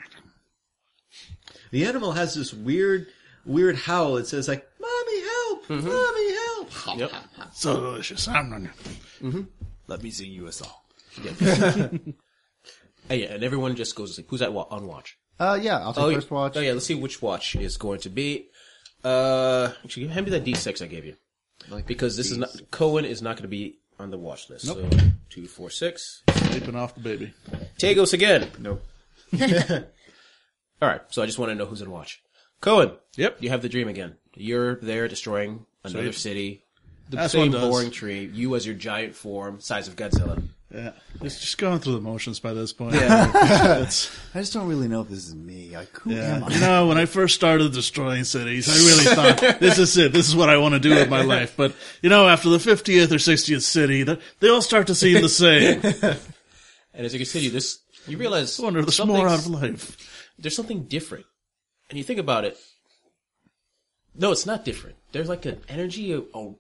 [1.72, 3.08] The animal has this weird,
[3.46, 4.18] weird howl.
[4.18, 5.68] It says like, "Mommy, help!
[5.68, 5.88] Mm-hmm.
[5.88, 7.12] Mommy, help!" Yep.
[7.54, 8.28] So delicious.
[8.28, 8.72] I'm running.
[9.22, 9.42] Mm-hmm.
[9.88, 10.74] Let me sing you a song.
[13.10, 14.28] And, yeah, and everyone just goes to sleep.
[14.30, 15.18] Who's at wa- on watch?
[15.40, 16.14] Uh, yeah, I'll take yeah.
[16.16, 16.58] first watch.
[16.58, 18.50] Oh yeah, let's see which watch is going to be.
[19.04, 21.16] Uh, actually, hand me that D6 I gave you.
[21.86, 24.66] Because this is not Cohen is not going to be on the watch list.
[24.66, 24.90] So
[25.30, 26.24] two, four, six.
[26.32, 27.34] Sleeping off the baby.
[27.78, 28.50] Tagos again.
[28.60, 28.84] Nope.
[30.82, 32.22] All right, so I just want to know who's in watch.
[32.62, 32.92] Cohen.
[33.16, 33.38] Yep.
[33.42, 34.16] You have the dream again.
[34.36, 36.16] You're there destroying another Sweet.
[36.16, 36.64] city.
[37.10, 37.70] The As same one does.
[37.70, 38.30] boring tree.
[38.34, 40.42] You as your giant form, size of Godzilla.
[40.74, 40.92] Yeah.
[41.22, 42.94] It's just going through the motions by this point.
[42.94, 43.32] Yeah.
[43.34, 43.86] I
[44.36, 45.72] just don't really know if this is me.
[45.76, 46.36] Like, who yeah.
[46.36, 46.50] am I?
[46.54, 50.14] You know, when I first started destroying cities, I really thought, this is it.
[50.14, 51.56] This is what I want to do with my life.
[51.58, 55.22] But, you know, after the 50th or 60th city, the- they all start to seem
[55.22, 55.82] the same.
[56.92, 60.32] And as you continue this, you realize I wonder there's more out of life.
[60.38, 61.26] there's something different.
[61.90, 62.58] And you think about it.
[64.16, 64.98] No, it's not different.
[65.14, 66.56] There's like an energy a- a-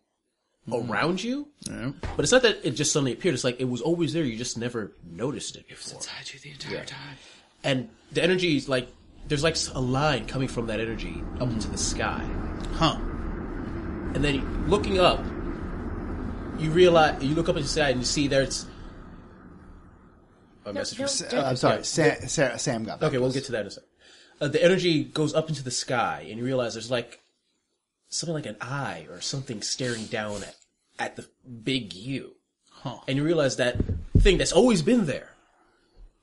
[0.73, 1.91] around you, Yeah.
[2.15, 3.35] but it's not that it just suddenly appeared.
[3.35, 4.23] It's like it was always there.
[4.23, 5.97] You just never noticed it before.
[5.97, 7.17] inside you the entire time.
[7.63, 8.87] And the energy is like
[9.27, 12.27] there's like a line coming from that energy up into the sky.
[12.73, 12.95] Huh.
[14.15, 15.23] And then looking up,
[16.59, 18.65] you realize you look up at the sky and you see there's
[20.65, 20.99] a message.
[20.99, 21.83] no, from- Uh, I'm sorry, Yeah.
[21.83, 23.07] Sam, Sam, Sam got that.
[23.07, 23.89] Okay, we'll get to that in a second.
[24.41, 27.19] Uh, the energy goes up into the sky, and you realize there's like
[28.09, 30.55] something like an eye or something staring down at,
[30.99, 31.27] at the
[31.63, 32.35] big you.
[32.71, 32.99] Huh.
[33.07, 33.77] And you realize that
[34.19, 35.29] thing that's always been there,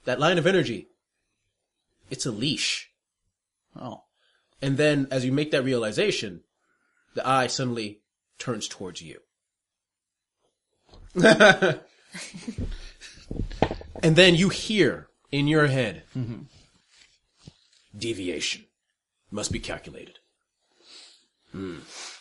[0.04, 0.88] that line of energy,
[2.10, 2.90] it's a leash.
[3.74, 4.02] Oh.
[4.62, 6.42] And then as you make that realization,
[7.14, 8.00] the eye suddenly
[8.38, 9.20] turns towards you.
[11.22, 11.80] and
[14.02, 16.02] then you hear in your head,
[17.96, 18.66] deviation
[19.30, 20.18] must be calculated.
[21.52, 21.78] Hmm.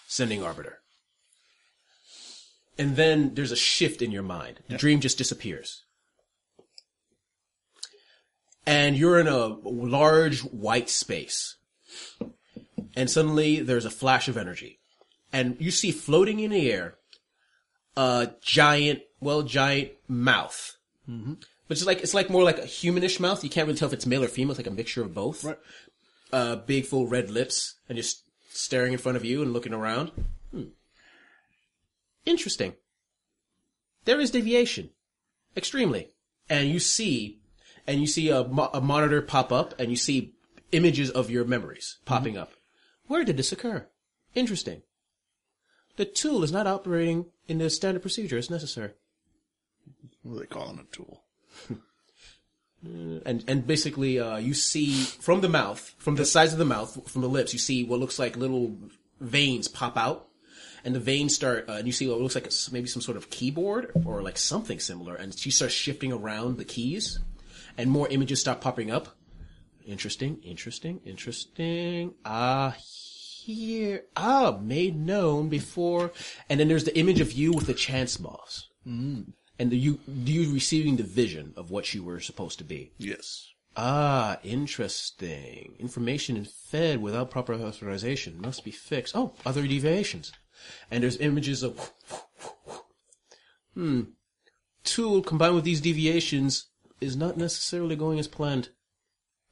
[0.07, 0.79] Sending arbiter.
[2.77, 4.59] And then there's a shift in your mind.
[4.67, 5.83] The dream just disappears.
[8.67, 11.55] And you're in a large white space
[12.95, 14.79] and suddenly there's a flash of energy,
[15.33, 16.95] and you see floating in the air
[17.97, 20.77] a giant, well, giant mouth.
[21.09, 21.33] Mm-hmm.
[21.67, 23.43] But it's like it's like more like a humanish mouth.
[23.43, 24.51] You can't really tell if it's male or female.
[24.51, 25.43] It's like a mixture of both.
[25.43, 25.57] Right.
[26.31, 30.11] Uh, big, full red lips, and just staring in front of you and looking around.
[32.25, 32.73] Interesting.
[34.05, 34.91] There is deviation,
[35.55, 36.09] extremely,
[36.49, 37.39] and you see,
[37.88, 40.35] and you see a, mo- a monitor pop up, and you see
[40.71, 42.51] images of your memories popping up.
[43.07, 43.88] Where did this occur?
[44.33, 44.83] Interesting.
[45.97, 48.91] The tool is not operating in the standard procedure as necessary.
[50.23, 51.23] What are they calling a tool?
[52.83, 57.09] And and basically, uh, you see from the mouth, from the sides of the mouth,
[57.09, 58.77] from the lips, you see what looks like little
[59.19, 60.27] veins pop out,
[60.85, 61.67] and the veins start.
[61.67, 64.79] Uh, and you see what looks like maybe some sort of keyboard or like something
[64.79, 67.19] similar, and she starts shifting around the keys,
[67.77, 69.17] and more images start popping up.
[69.85, 72.13] Interesting, interesting, interesting.
[72.23, 76.11] Ah, here, ah, made known before,
[76.49, 78.69] and then there's the image of you with the chance moths.
[78.85, 82.91] And the, you you receiving the vision of what you were supposed to be.
[82.97, 83.51] Yes.
[83.77, 85.75] Ah, interesting.
[85.79, 89.15] Information is fed without proper authorization must be fixed.
[89.15, 90.31] Oh, other deviations.
[90.91, 91.91] And there's images of.
[93.73, 94.01] Hmm.
[94.83, 96.67] Tool combined with these deviations
[97.01, 98.69] is not necessarily going as planned.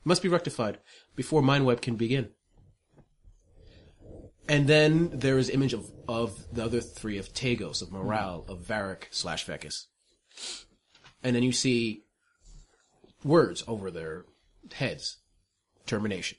[0.06, 0.80] Must be rectified
[1.16, 2.30] before mind wipe can begin.
[4.48, 8.60] And then there is image of, of the other three of Tagos, of Morale, of
[8.60, 9.86] Varric slash Vekis.
[11.24, 12.04] And then you see
[13.24, 14.26] words over their
[14.74, 15.18] heads.
[15.86, 16.38] Termination.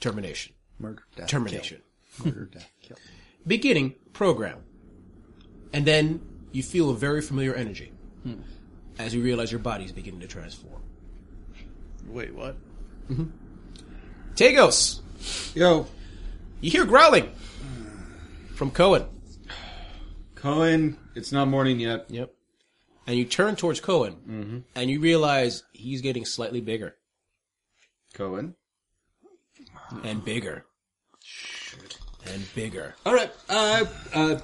[0.00, 0.54] Termination.
[0.78, 1.82] Murder, death, Termination.
[2.16, 2.26] kill.
[2.26, 2.96] Murder, death, kill.
[3.46, 4.58] Beginning program.
[5.72, 6.20] And then
[6.52, 8.40] you feel a very familiar energy hmm.
[8.98, 10.82] as you realize your body's beginning to transform.
[12.06, 12.56] Wait, what?
[13.10, 13.24] Mm-hmm.
[14.34, 15.00] Tagos,
[15.54, 15.86] Yo,
[16.60, 17.30] you hear growling
[18.54, 19.04] from Cohen.
[20.34, 22.06] Cohen, it's not morning yet.
[22.08, 22.32] Yep.
[23.06, 24.58] And you turn towards Cohen, mm-hmm.
[24.74, 26.94] and you realize he's getting slightly bigger
[28.14, 28.54] Cohen.
[30.04, 30.64] and bigger
[32.32, 32.94] and bigger.
[33.06, 33.30] All right.
[33.48, 34.38] Uh, uh,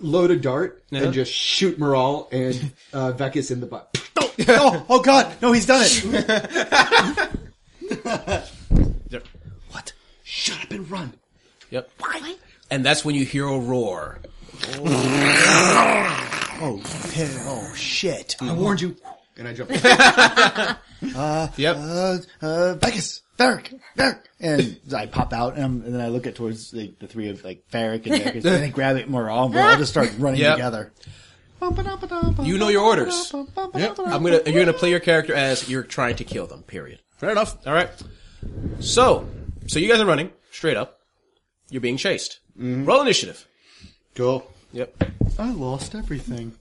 [0.00, 1.04] load a dart Uh-huh.
[1.04, 3.88] and just shoot Moral and uh, Vekis in the butt.
[4.48, 7.30] oh, oh god, no, he's done it.
[9.70, 9.92] What?
[10.22, 11.12] Shut up and run.
[11.70, 11.90] Yep.
[12.70, 14.18] And that's when you hear a roar.
[14.76, 16.80] oh,
[17.12, 18.36] hey, oh shit.
[18.40, 18.96] I warned you.
[19.38, 19.70] And I jump.
[21.16, 21.76] uh, Yep.
[21.76, 24.18] Uh, uh, Beckus, Varric, Varric.
[24.40, 27.28] And I pop out and, I'm, and then I look at towards the, the three
[27.28, 29.92] of like Varric and Varric and I grab it more all and we'll all just
[29.92, 30.56] start running Yep.
[30.56, 30.92] together.
[32.46, 33.32] You know your orders.
[33.32, 33.98] Yep.
[33.98, 34.40] I'm gonna.
[34.46, 36.62] You're gonna play your character as you're trying to kill them.
[36.62, 37.00] Period.
[37.16, 37.66] Fair enough.
[37.66, 37.90] All right.
[38.78, 39.28] So,
[39.66, 41.00] so you guys are running straight up.
[41.70, 42.38] You're being chased.
[42.56, 43.44] Roll initiative.
[44.14, 44.48] Cool.
[44.72, 45.02] Yep.
[45.38, 46.54] I lost everything.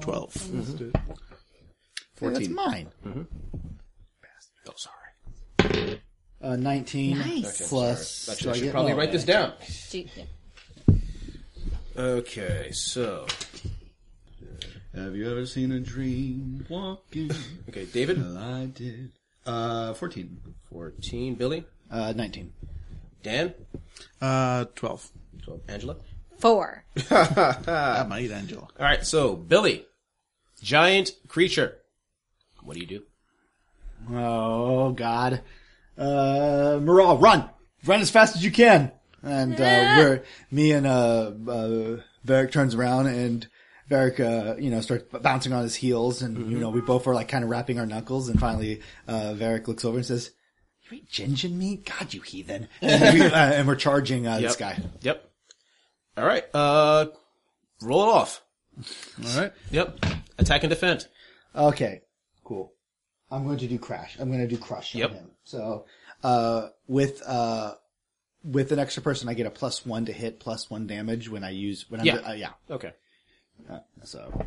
[0.00, 0.34] Twelve.
[0.34, 2.88] Hey, that's mine.
[3.06, 6.00] Oh, sorry.
[6.42, 7.68] Uh, 19 Nice.
[7.68, 8.28] plus.
[8.28, 9.52] Actually, do I I should get- probably oh, write this down.
[9.90, 10.94] Do you- yeah.
[11.96, 13.26] Okay, so
[14.94, 17.30] Have you ever seen a dream walking?
[17.68, 19.12] okay, David, well, I did.
[19.46, 20.38] Uh, 14.
[20.70, 21.34] fourteen.
[21.34, 22.52] Billy, Uh, 19.
[23.22, 23.54] Dan,
[24.20, 25.10] Uh, twelve.
[25.42, 25.60] twelve.
[25.68, 25.96] Angela.
[26.38, 26.84] Four.
[27.10, 28.62] I might, Angela.
[28.78, 29.84] All right, so Billy,
[30.62, 31.78] giant creature.
[32.62, 33.02] What do you do?
[34.12, 35.42] Oh god.
[35.98, 37.48] Uh, Moral, run!
[37.84, 38.92] Run as fast as you can!
[39.22, 39.56] And, uh,
[39.98, 41.96] we're, me and, uh, uh,
[42.26, 43.46] Varric turns around and
[43.90, 47.14] Varric, uh, you know, starts bouncing on his heels and, you know, we both are
[47.14, 50.30] like kind of wrapping our knuckles and finally, uh, Varric looks over and says,
[50.90, 51.76] you ain't ginging me?
[51.76, 52.68] God, you heathen.
[52.80, 54.78] And, we, uh, and we're charging, uh, this guy.
[55.02, 55.30] Yep.
[56.16, 56.44] All right.
[56.54, 57.06] Uh,
[57.82, 58.42] roll it off.
[59.22, 59.52] All right.
[59.70, 60.06] Yep.
[60.40, 61.06] Attack and defend.
[61.54, 62.02] Okay,
[62.44, 62.72] cool.
[63.30, 64.16] I'm going to do crash.
[64.18, 65.10] I'm going to do crush Yep.
[65.10, 65.30] on him.
[65.44, 65.84] So,
[66.24, 67.74] uh, with, uh,
[68.42, 71.44] with an extra person, I get a plus one to hit, plus one damage when
[71.44, 72.16] I use, when I'm, Yeah.
[72.16, 72.50] uh, yeah.
[72.70, 72.92] Okay.
[74.04, 74.46] So,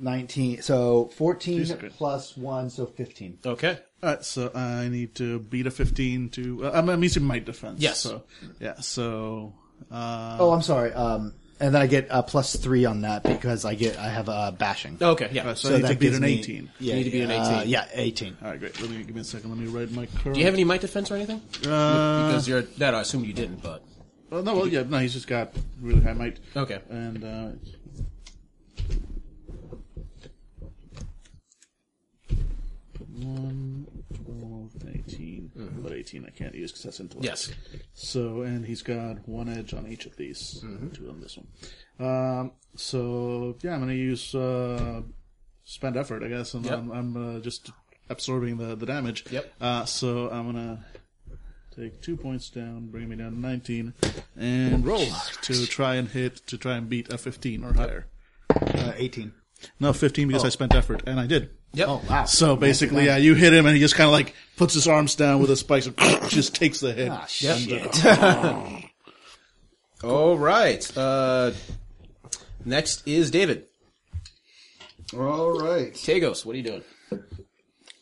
[0.00, 3.38] 19, so 14 plus one, so 15.
[3.46, 3.78] Okay.
[4.02, 4.24] All right.
[4.24, 6.66] So I need to beat a fifteen to.
[6.66, 7.80] Uh, I'm, I'm using my defense.
[7.80, 8.00] Yes.
[8.00, 8.24] So
[8.58, 8.80] yeah.
[8.80, 9.54] So.
[9.90, 10.92] Uh, Oh, I'm sorry.
[10.92, 14.28] Um, and then I get a plus three on that because I get, I have
[14.28, 14.98] a bashing.
[15.00, 15.28] Okay.
[15.30, 15.48] Yeah.
[15.48, 16.70] uh, so, I need to that beat gives an me- eighteen.
[16.80, 17.68] Yeah, need to beat an uh, 18.
[17.70, 18.36] yeah, 18.
[18.42, 18.80] All right, great.
[18.80, 19.50] Let me give me a second.
[19.50, 20.34] Let me write my current.
[20.34, 21.40] Do you have any might defense or anything?
[21.64, 22.96] Uh, Because you're that.
[22.96, 23.84] I assume you didn't, but
[24.32, 26.40] oh, no, well, yeah, no, he's just got really high might.
[26.56, 26.80] okay.
[26.90, 27.50] And uh,
[33.14, 33.81] one,
[35.16, 35.82] 12, 18.
[35.82, 37.24] But 18 I can't use because that's intellect.
[37.24, 37.50] Yes.
[37.94, 40.62] So, and he's got one edge on each of these.
[40.64, 40.88] Mm-hmm.
[40.90, 41.46] Two on this one.
[41.98, 45.02] Um, so, yeah, I'm going to use uh,
[45.64, 46.78] spend effort, I guess, and Yep.
[46.78, 47.70] I'm, I'm uh, just
[48.08, 49.24] absorbing the, the damage.
[49.30, 49.52] Yep.
[49.60, 53.94] Uh, so I'm going to take two points down, bring me down to 19,
[54.36, 55.06] and roll
[55.42, 58.06] to try and hit, to try and beat a 15 or higher.
[58.50, 59.32] Uh, 18.
[59.80, 61.50] No, 15 because I spent effort, and I did.
[61.74, 61.88] Yep.
[61.88, 62.24] Oh, wow.
[62.24, 65.14] So basically, yeah, you hit him, and he just kind of like puts his arms
[65.14, 65.96] down with a spike, and
[66.28, 67.10] just takes the hit.
[67.10, 68.04] Ah, shit.
[70.04, 70.96] All right.
[70.96, 71.52] Uh,
[72.64, 73.66] next is David.
[75.14, 75.92] All right.
[75.94, 76.82] Tagos, what are you doing?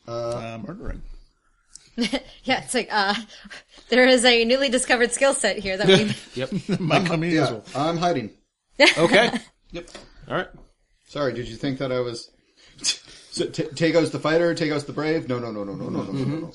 [0.09, 1.03] Uh, murdering.
[1.97, 3.15] Yeah, it's like, uh,
[3.91, 6.81] there is a newly discovered skill set here that we, Yep.
[6.81, 7.65] Might come in as Yeah, well.
[7.75, 8.31] I'm hiding.
[8.97, 9.31] Okay.
[9.73, 9.89] yep.
[10.29, 10.49] All right.
[11.11, 12.31] Sorry, did you think that I was?
[13.33, 15.29] So, T- Tago's the fighter, Tago's the brave.
[15.29, 16.53] No, no, no, no, no, no, no, no,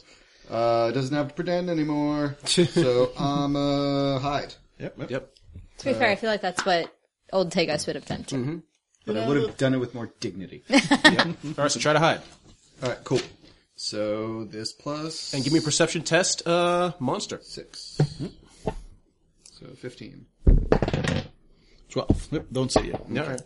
[0.49, 0.53] no.
[0.53, 2.35] Uh, doesn't have to pretend anymore.
[2.43, 4.53] so I'm uh hide.
[4.79, 4.95] Yep.
[4.99, 5.09] yep.
[5.09, 5.35] Yep.
[5.77, 6.93] to be fair, I feel like that's what
[7.31, 8.61] old Tagos would have done too.
[9.05, 10.65] but I would have done it with more dignity.
[10.69, 10.79] All
[11.57, 12.19] right, so try to hide
[12.83, 13.21] All right, cool.
[13.77, 16.45] So this plus and give me a perception test.
[16.45, 17.39] Uh, monster.
[17.41, 17.97] six.
[19.53, 20.25] So fifteen.
[21.89, 22.27] Twelve.
[22.31, 22.93] Yep, don't see you.
[22.93, 23.41] All right.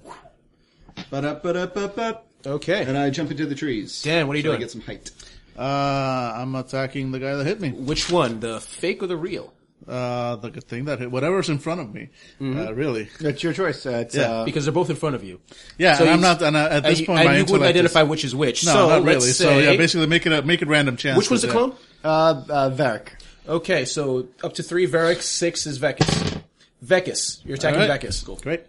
[1.10, 2.22] Ba-da-ba-da-ba-ba.
[2.46, 2.84] Okay.
[2.84, 4.02] And I jump into the trees.
[4.04, 4.60] Dan, what are you so I doing?
[4.62, 5.12] get some height.
[5.58, 7.72] Uh, I'm attacking the guy that hit me.
[7.72, 9.54] Which one, the fake or the real?
[9.88, 12.10] Uh, the good thing that hit whatever's in front of me.
[12.40, 13.10] Uh, really.
[13.20, 13.86] It's your choice.
[13.86, 15.42] Uh, it's, Yeah, uh, Because they're both in front of you.
[15.78, 16.42] Yeah, So and I'm not.
[16.42, 18.24] And uh, at And this you, point, and my you wouldn't intellect is- identify which
[18.24, 18.66] is which.
[18.66, 19.22] No, so not really.
[19.32, 21.18] Say, So yeah, basically make it a make it random chance.
[21.18, 21.54] which one's the yeah.
[21.54, 21.76] clone?
[22.04, 22.08] uh,
[22.50, 23.08] uh, Varric.
[23.48, 26.40] Okay, so up to three Varric, six is Vekis.
[26.86, 28.00] Vekis, you're attacking All right.
[28.00, 28.24] Vekis.
[28.24, 28.36] Cool.
[28.38, 28.62] Great.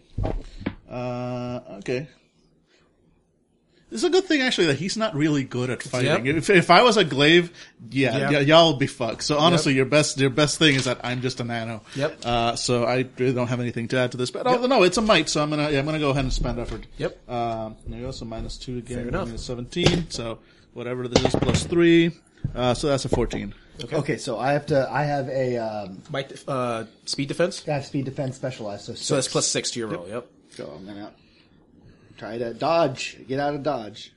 [0.90, 2.08] Uh, okay.
[3.92, 6.26] It's a good thing actually that he's not really good at fighting.
[6.26, 6.36] Yep.
[6.36, 7.50] If, if I was a glaive,
[7.90, 8.30] yeah, Yep.
[8.32, 9.24] y- y'all would be fucked.
[9.24, 11.82] So honestly, your best your best thing is that I'm just a nano.
[11.96, 12.18] Yep.
[12.24, 14.30] Uh, so I really don't have anything to add to this.
[14.30, 16.32] But oh, no, it's a might, so I'm gonna yeah, I'm gonna go ahead and
[16.32, 16.86] spend effort.
[16.98, 17.28] Yep.
[17.28, 18.10] Um, there you go.
[18.12, 18.98] So minus two again.
[18.98, 19.26] Fair enough.
[19.26, 20.08] Minus Seventeen.
[20.10, 20.38] So
[20.72, 22.12] whatever this is plus three.
[22.54, 23.54] Uh, so that's a fourteen.
[23.92, 24.18] Okay.
[24.18, 24.88] so I have to.
[24.90, 25.56] I have a.
[25.56, 27.64] Um, Might, uh, speed defense?
[27.66, 28.84] I have speed defense specialized.
[28.84, 29.32] So, So that's six.
[29.32, 30.26] plus six to your roll, yep.
[30.50, 31.10] So I'm gonna
[32.20, 33.16] try to dodge.
[33.26, 34.12] Get out of dodge.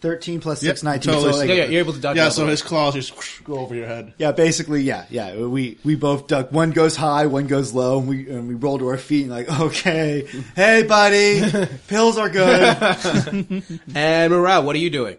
[0.00, 1.12] Thirteen plus six, Yep, 19.
[1.14, 1.32] totally.
[1.32, 2.26] So like, Yeah, yeah, you're able to dodge Yeah.
[2.26, 2.50] out So the way.
[2.52, 3.12] his claws just
[3.44, 4.12] go over your head.
[4.18, 5.34] Yeah, basically, yeah, yeah.
[5.36, 6.52] We we both duck.
[6.52, 9.30] One goes high, one goes low, and we and we roll to our feet and
[9.30, 11.40] like, okay, hey, buddy,
[11.88, 13.62] pills are good.
[13.94, 15.16] And Morale, what are you doing?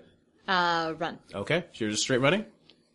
[0.47, 1.17] Uh, run.
[1.33, 2.45] Okay, so you're just straight running?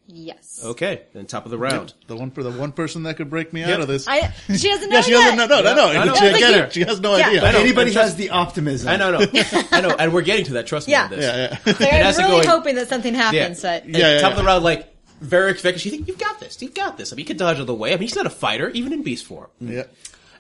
[0.07, 0.61] Yes.
[0.65, 1.95] Okay, then top of the round.
[2.09, 3.69] The one for the one person that could break me Yep.
[3.71, 4.07] out of this.
[4.09, 5.37] I, she doesn't know yeah, she yet.
[5.37, 5.47] doesn't know.
[5.47, 5.87] No, no, no.
[6.01, 6.15] I know.
[6.15, 6.71] She, I get like, her.
[6.71, 7.29] She has no Yeah.
[7.29, 7.45] idea.
[7.45, 7.61] I know.
[7.61, 8.89] Anybody trust- has the optimism.
[8.89, 9.19] I know, no.
[9.73, 11.05] I know, and we're getting to that, trust me Yeah.
[11.05, 11.21] on this.
[11.25, 11.73] Yeah, yeah.
[11.73, 13.79] Like, I'm as they're really going- hoping that something happens, Yeah.
[13.79, 14.49] but And Yeah, yeah, top of the yeah.
[14.49, 14.89] round, like,
[15.25, 17.13] Varric, Vekis, you think, you've got this, you've got this.
[17.13, 17.91] I mean, you can dodge out of the way.
[17.91, 19.49] I mean, he's not a fighter, even in beast form.
[19.61, 19.85] yeah.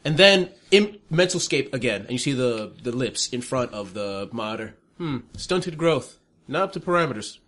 [0.05, 3.94] And then, in mental scape again, and you see the, the lips in front of
[3.94, 4.75] the monitor.
[4.98, 6.18] Hmm, stunted growth.
[6.48, 7.38] Not up to parameters.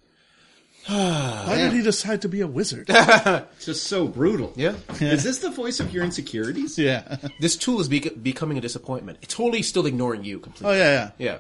[0.87, 2.87] Why did he decide to be a wizard?
[2.89, 4.53] It's just so brutal.
[4.57, 4.75] Yeah.
[5.01, 6.79] Is this the voice of your insecurities?
[6.79, 7.17] yeah.
[7.41, 9.19] This tool is bec becoming a disappointment.
[9.23, 10.77] It's totally still ignoring you completely.
[10.77, 11.31] Oh yeah, yeah.
[11.31, 11.39] yeah.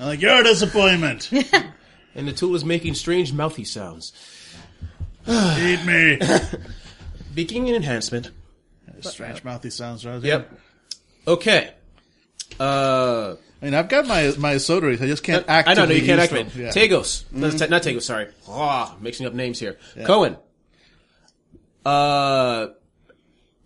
[0.00, 1.30] I'm like you're a disappointment.
[2.12, 4.12] And the tool is making strange mouthy sounds.
[5.28, 6.18] Eat me.
[7.32, 8.32] Beginning an enhancement.
[9.00, 10.04] Strange mouthy sounds.
[10.04, 10.20] Right?
[10.20, 10.52] Yep.
[11.28, 11.70] Okay.
[12.58, 14.88] Uh, I mean, I've got my my soda.
[14.88, 15.68] I just can't act.
[15.68, 15.94] I actively.
[15.96, 16.56] know, you can't use activate.
[16.56, 16.68] Yeah.
[16.70, 17.30] Tagos.
[17.32, 18.28] Not, Ta- not Tagos, sorry.
[18.48, 19.76] Ah, mixing up names here.
[20.04, 20.36] Cohen.
[21.84, 22.68] Uh,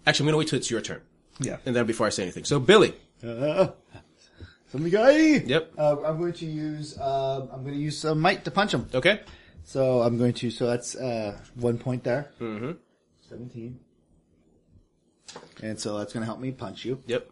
[0.07, 1.01] actually, I'm gonna wait till it's your turn.
[1.41, 1.59] Yeah.
[1.67, 2.45] And then before I say anything.
[2.45, 2.95] So, Billy.
[3.23, 3.69] Uh,
[4.71, 5.17] some guy.
[5.39, 5.73] Yep.
[5.79, 6.99] Uh, I'm going to use.
[6.99, 8.89] Uh, I'm going to use some might to punch him.
[8.95, 9.21] Okay.
[9.65, 10.51] So I'm going to.
[10.51, 12.31] So that's uh, one point there.
[12.41, 12.73] Mm-hmm.
[13.29, 13.81] Seventeen.
[15.63, 17.01] And so that's going to help me punch you.
[17.07, 17.31] Yep.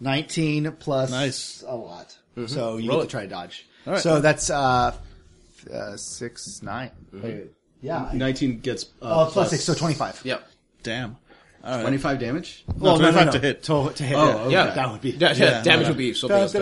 [0.00, 1.62] Nineteen plus Nice.
[1.66, 2.16] a lot.
[2.46, 3.06] So you Roll get it.
[3.08, 3.66] to try to dodge.
[3.86, 4.02] All right.
[4.02, 4.96] So that's uh,
[5.72, 6.90] uh six nine.
[7.12, 7.48] Wait,
[7.82, 8.08] yeah.
[8.10, 10.20] I- 19 gets uh, Oh, plus six, so twenty-five.
[10.24, 10.48] Yep.
[10.82, 11.16] Damn.
[11.62, 11.82] All right.
[11.82, 12.64] 25 damage?
[12.78, 13.32] Well, no, no, 25 no.
[13.32, 13.62] to hit.
[13.64, 14.16] To, to hit.
[14.16, 14.40] Oh, yeah.
[14.46, 14.50] okay.
[14.52, 14.70] Yeah.
[14.70, 15.10] That would be.
[15.10, 16.52] Yeah, yeah, Yeah, damage no, would be something Dun, else.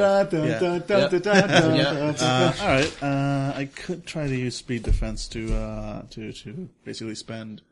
[2.21, 2.27] though.
[2.27, 3.03] Uh, all right.
[3.03, 7.63] Uh, I could try to use speed defense to uh, to to basically spend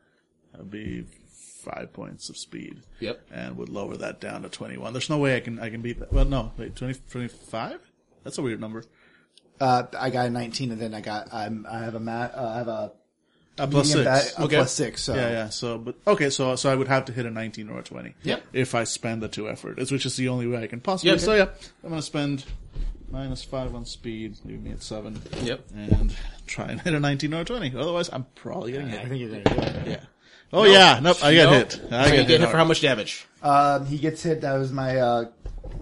[0.57, 1.03] uh, be
[1.71, 2.81] five points of speed.
[2.99, 3.21] Yep.
[3.31, 4.93] And would lower that down to twenty one.
[4.93, 6.11] There's no way I can I can beat that.
[6.13, 7.79] Well, no, wait, 20, 25?
[8.23, 8.83] That's a weird number.
[9.59, 12.33] Uh, I got a 19, and then I got I'm, I have a mat.
[12.35, 12.91] Uh, I have a
[13.59, 14.33] Uh, plus medium six.
[14.35, 15.01] bat- a plus six.
[15.03, 15.49] So Yeah, yeah.
[15.49, 16.29] So, but okay.
[16.29, 18.13] So, so I would have to hit a nineteen or a twenty.
[18.23, 18.43] Yep.
[18.53, 21.11] If I spend the two effort, which is the only way I can possibly.
[21.11, 21.47] Yeah, So yeah,
[21.83, 22.45] I'm gonna spend
[23.09, 25.19] minus five on speed, leave me at seven.
[25.41, 25.65] Yep.
[25.75, 27.73] And try and hit a nineteen or a twenty.
[27.75, 29.07] Otherwise, I'm probably getting I hit.
[29.09, 29.87] think you're gonna do it.
[29.87, 29.99] Yeah.
[30.53, 30.99] Oh yeah.
[31.01, 31.17] Nope.
[31.23, 31.51] I get No.
[31.51, 31.81] hit.
[31.91, 32.51] I So you get get hit hard.
[32.51, 33.25] for how much damage?
[33.43, 34.41] Um, he gets hit.
[34.41, 34.97] That was my.
[34.97, 35.25] Uh,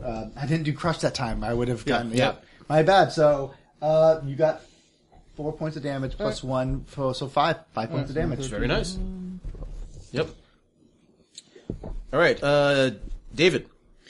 [0.04, 1.44] uh, I didn't do crush that time.
[1.44, 2.12] I would have gotten.
[2.12, 2.18] yeah.
[2.18, 2.36] Yeah,
[2.68, 3.12] my bad.
[3.12, 4.62] So uh, you got
[5.36, 7.58] four points of damage plus one, so, so five.
[7.74, 8.46] Five points of damage.
[8.48, 8.98] Very nice.
[10.12, 10.30] Yep.
[11.84, 12.92] All right, uh,
[13.34, 13.70] David.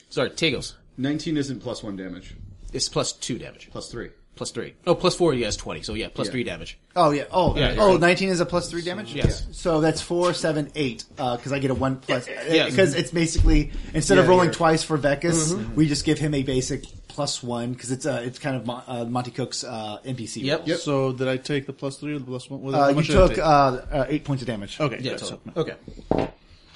[0.09, 0.73] Sorry, Tagos.
[0.97, 2.35] 19 isn't plus 1 damage.
[2.71, 3.69] It's plus two damage.
[3.71, 4.09] Plus 3.
[4.35, 4.73] Plus three.
[4.85, 5.81] Oh, plus four, he has 20.
[5.83, 6.31] So yeah, plus Yeah.
[6.31, 6.77] three damage.
[6.95, 7.23] Oh yeah.
[7.31, 9.13] Oh Yeah, oh, 19 is a plus three damage.
[9.13, 9.47] Yes.
[9.53, 11.05] So that's four, seven, eight.
[11.15, 12.27] Because I get a one plus.
[12.27, 12.69] Yes.
[12.71, 16.33] Because it's basically instead of Yeah, rolling you're- twice for Vekis, we just give him
[16.33, 19.99] a basic plus one because it's uh, it's kind of Mon- uh, Monte Cook's uh,
[20.05, 20.43] NPC.
[20.43, 20.67] Yep.
[20.67, 20.77] roll.
[20.77, 22.61] So did I take the plus three or the plus one?
[22.61, 23.39] What- Uh, you much did I took take?
[23.39, 24.77] uh, uh, eight points of damage.
[24.81, 24.97] okay.
[24.99, 25.19] Yeah, good.
[25.19, 25.39] total.
[25.55, 25.75] So- Okay.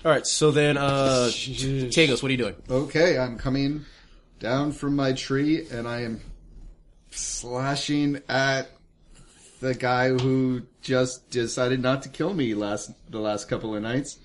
[0.05, 2.55] All right, so then, uh, Tagos, what are you doing?
[2.69, 3.83] Okay, I'm coming
[4.39, 6.21] down from my tree and I am
[7.11, 8.69] slashing at
[9.59, 14.17] the guy who just decided not to kill me last the last couple of nights.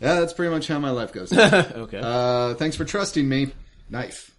[0.00, 1.32] Yeah, that's pretty much how my life goes.
[1.36, 2.00] okay.
[2.02, 3.52] uh, thanks for trusting me.
[3.88, 4.30] knife.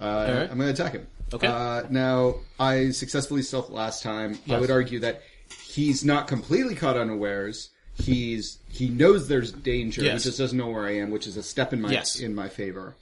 [0.00, 1.06] Uh, I'm going to attack him.
[1.32, 1.46] Okay.
[1.46, 4.38] Uh, now, I successfully stealth last time.
[4.48, 5.22] I would argue that
[5.66, 7.70] he's not completely caught unawares.
[7.94, 10.02] He's he knows there's danger.
[10.02, 10.22] Yes.
[10.22, 12.20] He just doesn't know where I am, which is a step in my Yes.
[12.20, 12.96] in my favor.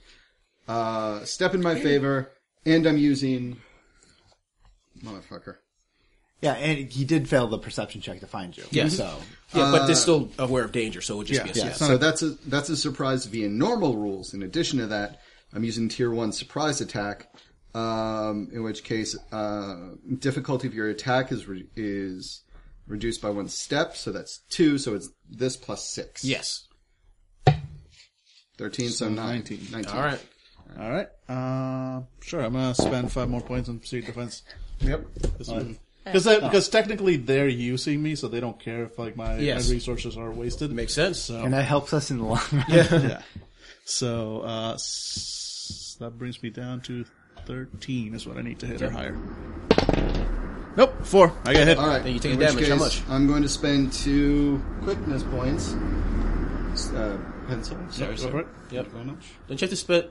[0.67, 2.31] Uh, step in my favor,
[2.67, 3.57] and I'm using
[5.03, 5.55] motherfucker.
[6.41, 8.63] Yeah, and he did fail the perception check to find you.
[8.69, 8.97] Yes.
[8.97, 9.17] So
[9.55, 11.69] Yeah, but they're still aware of danger, so it would just yeah, be a yeah.
[11.69, 11.79] yes.
[11.79, 14.33] So that's a that's a surprise via normal rules.
[14.33, 15.21] In addition to that,
[15.53, 17.33] I'm using tier one surprise attack.
[17.73, 19.75] Um, in which case, uh,
[20.19, 22.43] difficulty of your attack is re- is
[22.87, 24.77] reduced by one step, so that's two.
[24.77, 26.23] So it's this plus six.
[26.23, 26.67] Yes.
[28.57, 28.89] thirteen.
[28.89, 29.43] So, nine.
[29.43, 29.67] 19.
[29.71, 29.95] 19.
[29.95, 30.23] All right.
[30.79, 31.07] All right.
[31.29, 32.41] Uh, sure.
[32.41, 34.43] I'm gonna spend five more points on pursuit defense.
[34.79, 35.05] Yep.
[35.37, 39.67] Because because technically they're using me, so they don't care if like my, Yes.
[39.67, 40.71] my resources are wasted.
[40.71, 41.19] Makes sense.
[41.19, 42.65] So and that helps us in the long run.
[42.69, 43.21] yeah.
[43.85, 47.05] So uh, s- that brings me down to
[47.45, 49.17] thirteen is what I need to hit or higher.
[50.77, 51.33] Nope, four.
[51.43, 51.77] I got hit.
[51.79, 52.03] All right.
[52.03, 52.67] Then you take in the which damage.
[52.69, 53.09] How case, much?
[53.09, 55.73] I'm going to spend two quickness points.
[56.93, 57.77] Uh, pencil.
[57.89, 58.47] Sorry, Go for it.
[58.69, 58.91] Yep.
[58.93, 59.25] How much?
[59.47, 60.09] Don't you have to spend?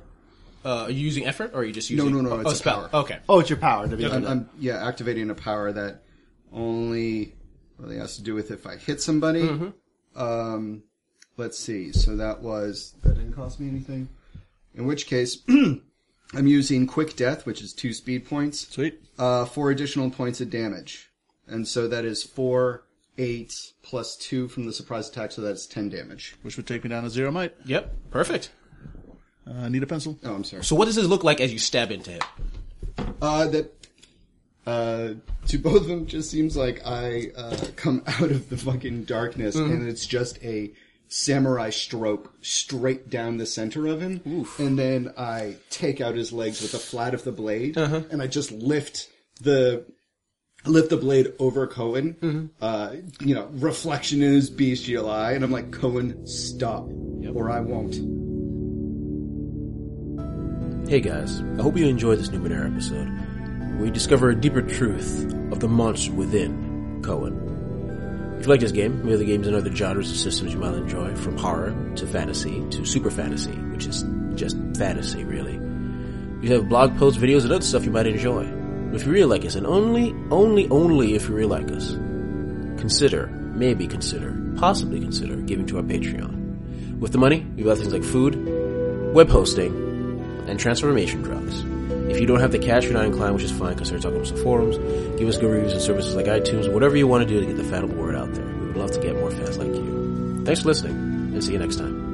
[0.65, 2.13] Uh, are you using effort, or are you just using?
[2.13, 2.89] no, no, Oh, it's oh, a spell.
[2.89, 3.01] power.
[3.03, 3.19] Okay.
[3.29, 4.27] Oh, it's your power to be I'm.
[4.27, 6.03] I'm yeah activating a power that
[6.53, 7.35] only
[7.79, 9.43] really has to do with if I hit somebody.
[9.43, 10.21] Mm-hmm.
[10.21, 10.83] Um,
[11.37, 11.93] let's see.
[11.93, 14.09] So that was that didn't cost me anything.
[14.75, 19.01] In which case, I'm using quick death, which is two speed points, Sweet.
[19.19, 21.11] uh, four additional points of damage,
[21.47, 22.85] and so that is four,
[23.19, 26.35] eight plus two from the surprise attack, so that's ten damage.
[26.43, 27.55] Which would take me down to zero might.
[27.65, 27.95] Yep.
[28.11, 28.51] Perfect.
[29.49, 30.19] Uh, need a pencil.
[30.25, 30.65] Oh, I'm sorry.
[30.65, 32.21] So what does this look like as you stab into him?
[33.23, 33.73] Uh, that
[34.67, 35.11] uh,
[35.47, 39.55] to both of them just seems like I uh, come out of the fucking darkness
[39.57, 40.73] and it's just a
[41.09, 44.21] samurai stroke straight down the center of him,
[44.59, 48.27] and then I take out his legs with the flat of the blade, and I
[48.27, 49.09] just lift
[49.41, 49.85] the
[50.65, 52.51] lift the blade over Cohen.
[52.61, 56.89] Uh, you know, reflection in his bestial eye, and I'm like, Cohen, stop,
[57.35, 57.95] or I won't.
[60.89, 63.11] Hey guys, I hope you enjoyed this Numenera episode.
[63.81, 68.37] We discover a deeper truth of the monster within Cohen.
[68.39, 70.61] If you like this game, we have the games and other genres of systems you
[70.61, 74.05] might enjoy, from horror to fantasy to super fantasy, which is
[74.37, 75.59] just fantasy, really.
[76.39, 78.45] We have blog posts, videos, and other stuff you might enjoy.
[78.95, 81.95] If you really like us, and only, only, only if you really like us,
[82.81, 87.01] consider, maybe consider, possibly consider giving to our Patreon.
[87.01, 88.37] With the money, we buy things like food,
[89.13, 89.86] web hosting,
[90.49, 91.65] and transformation drugs.
[92.11, 94.27] If you don't have the cash, you're not inclined, which is fine, consider talking to
[94.27, 94.79] some forums,
[95.19, 97.57] give us good reviews and services like iTunes, whatever you want to do to get
[97.57, 98.47] the Fathom word out there.
[98.47, 100.43] We would love to get more fans like you.
[100.45, 102.06] Thanks for listening, and see you next time.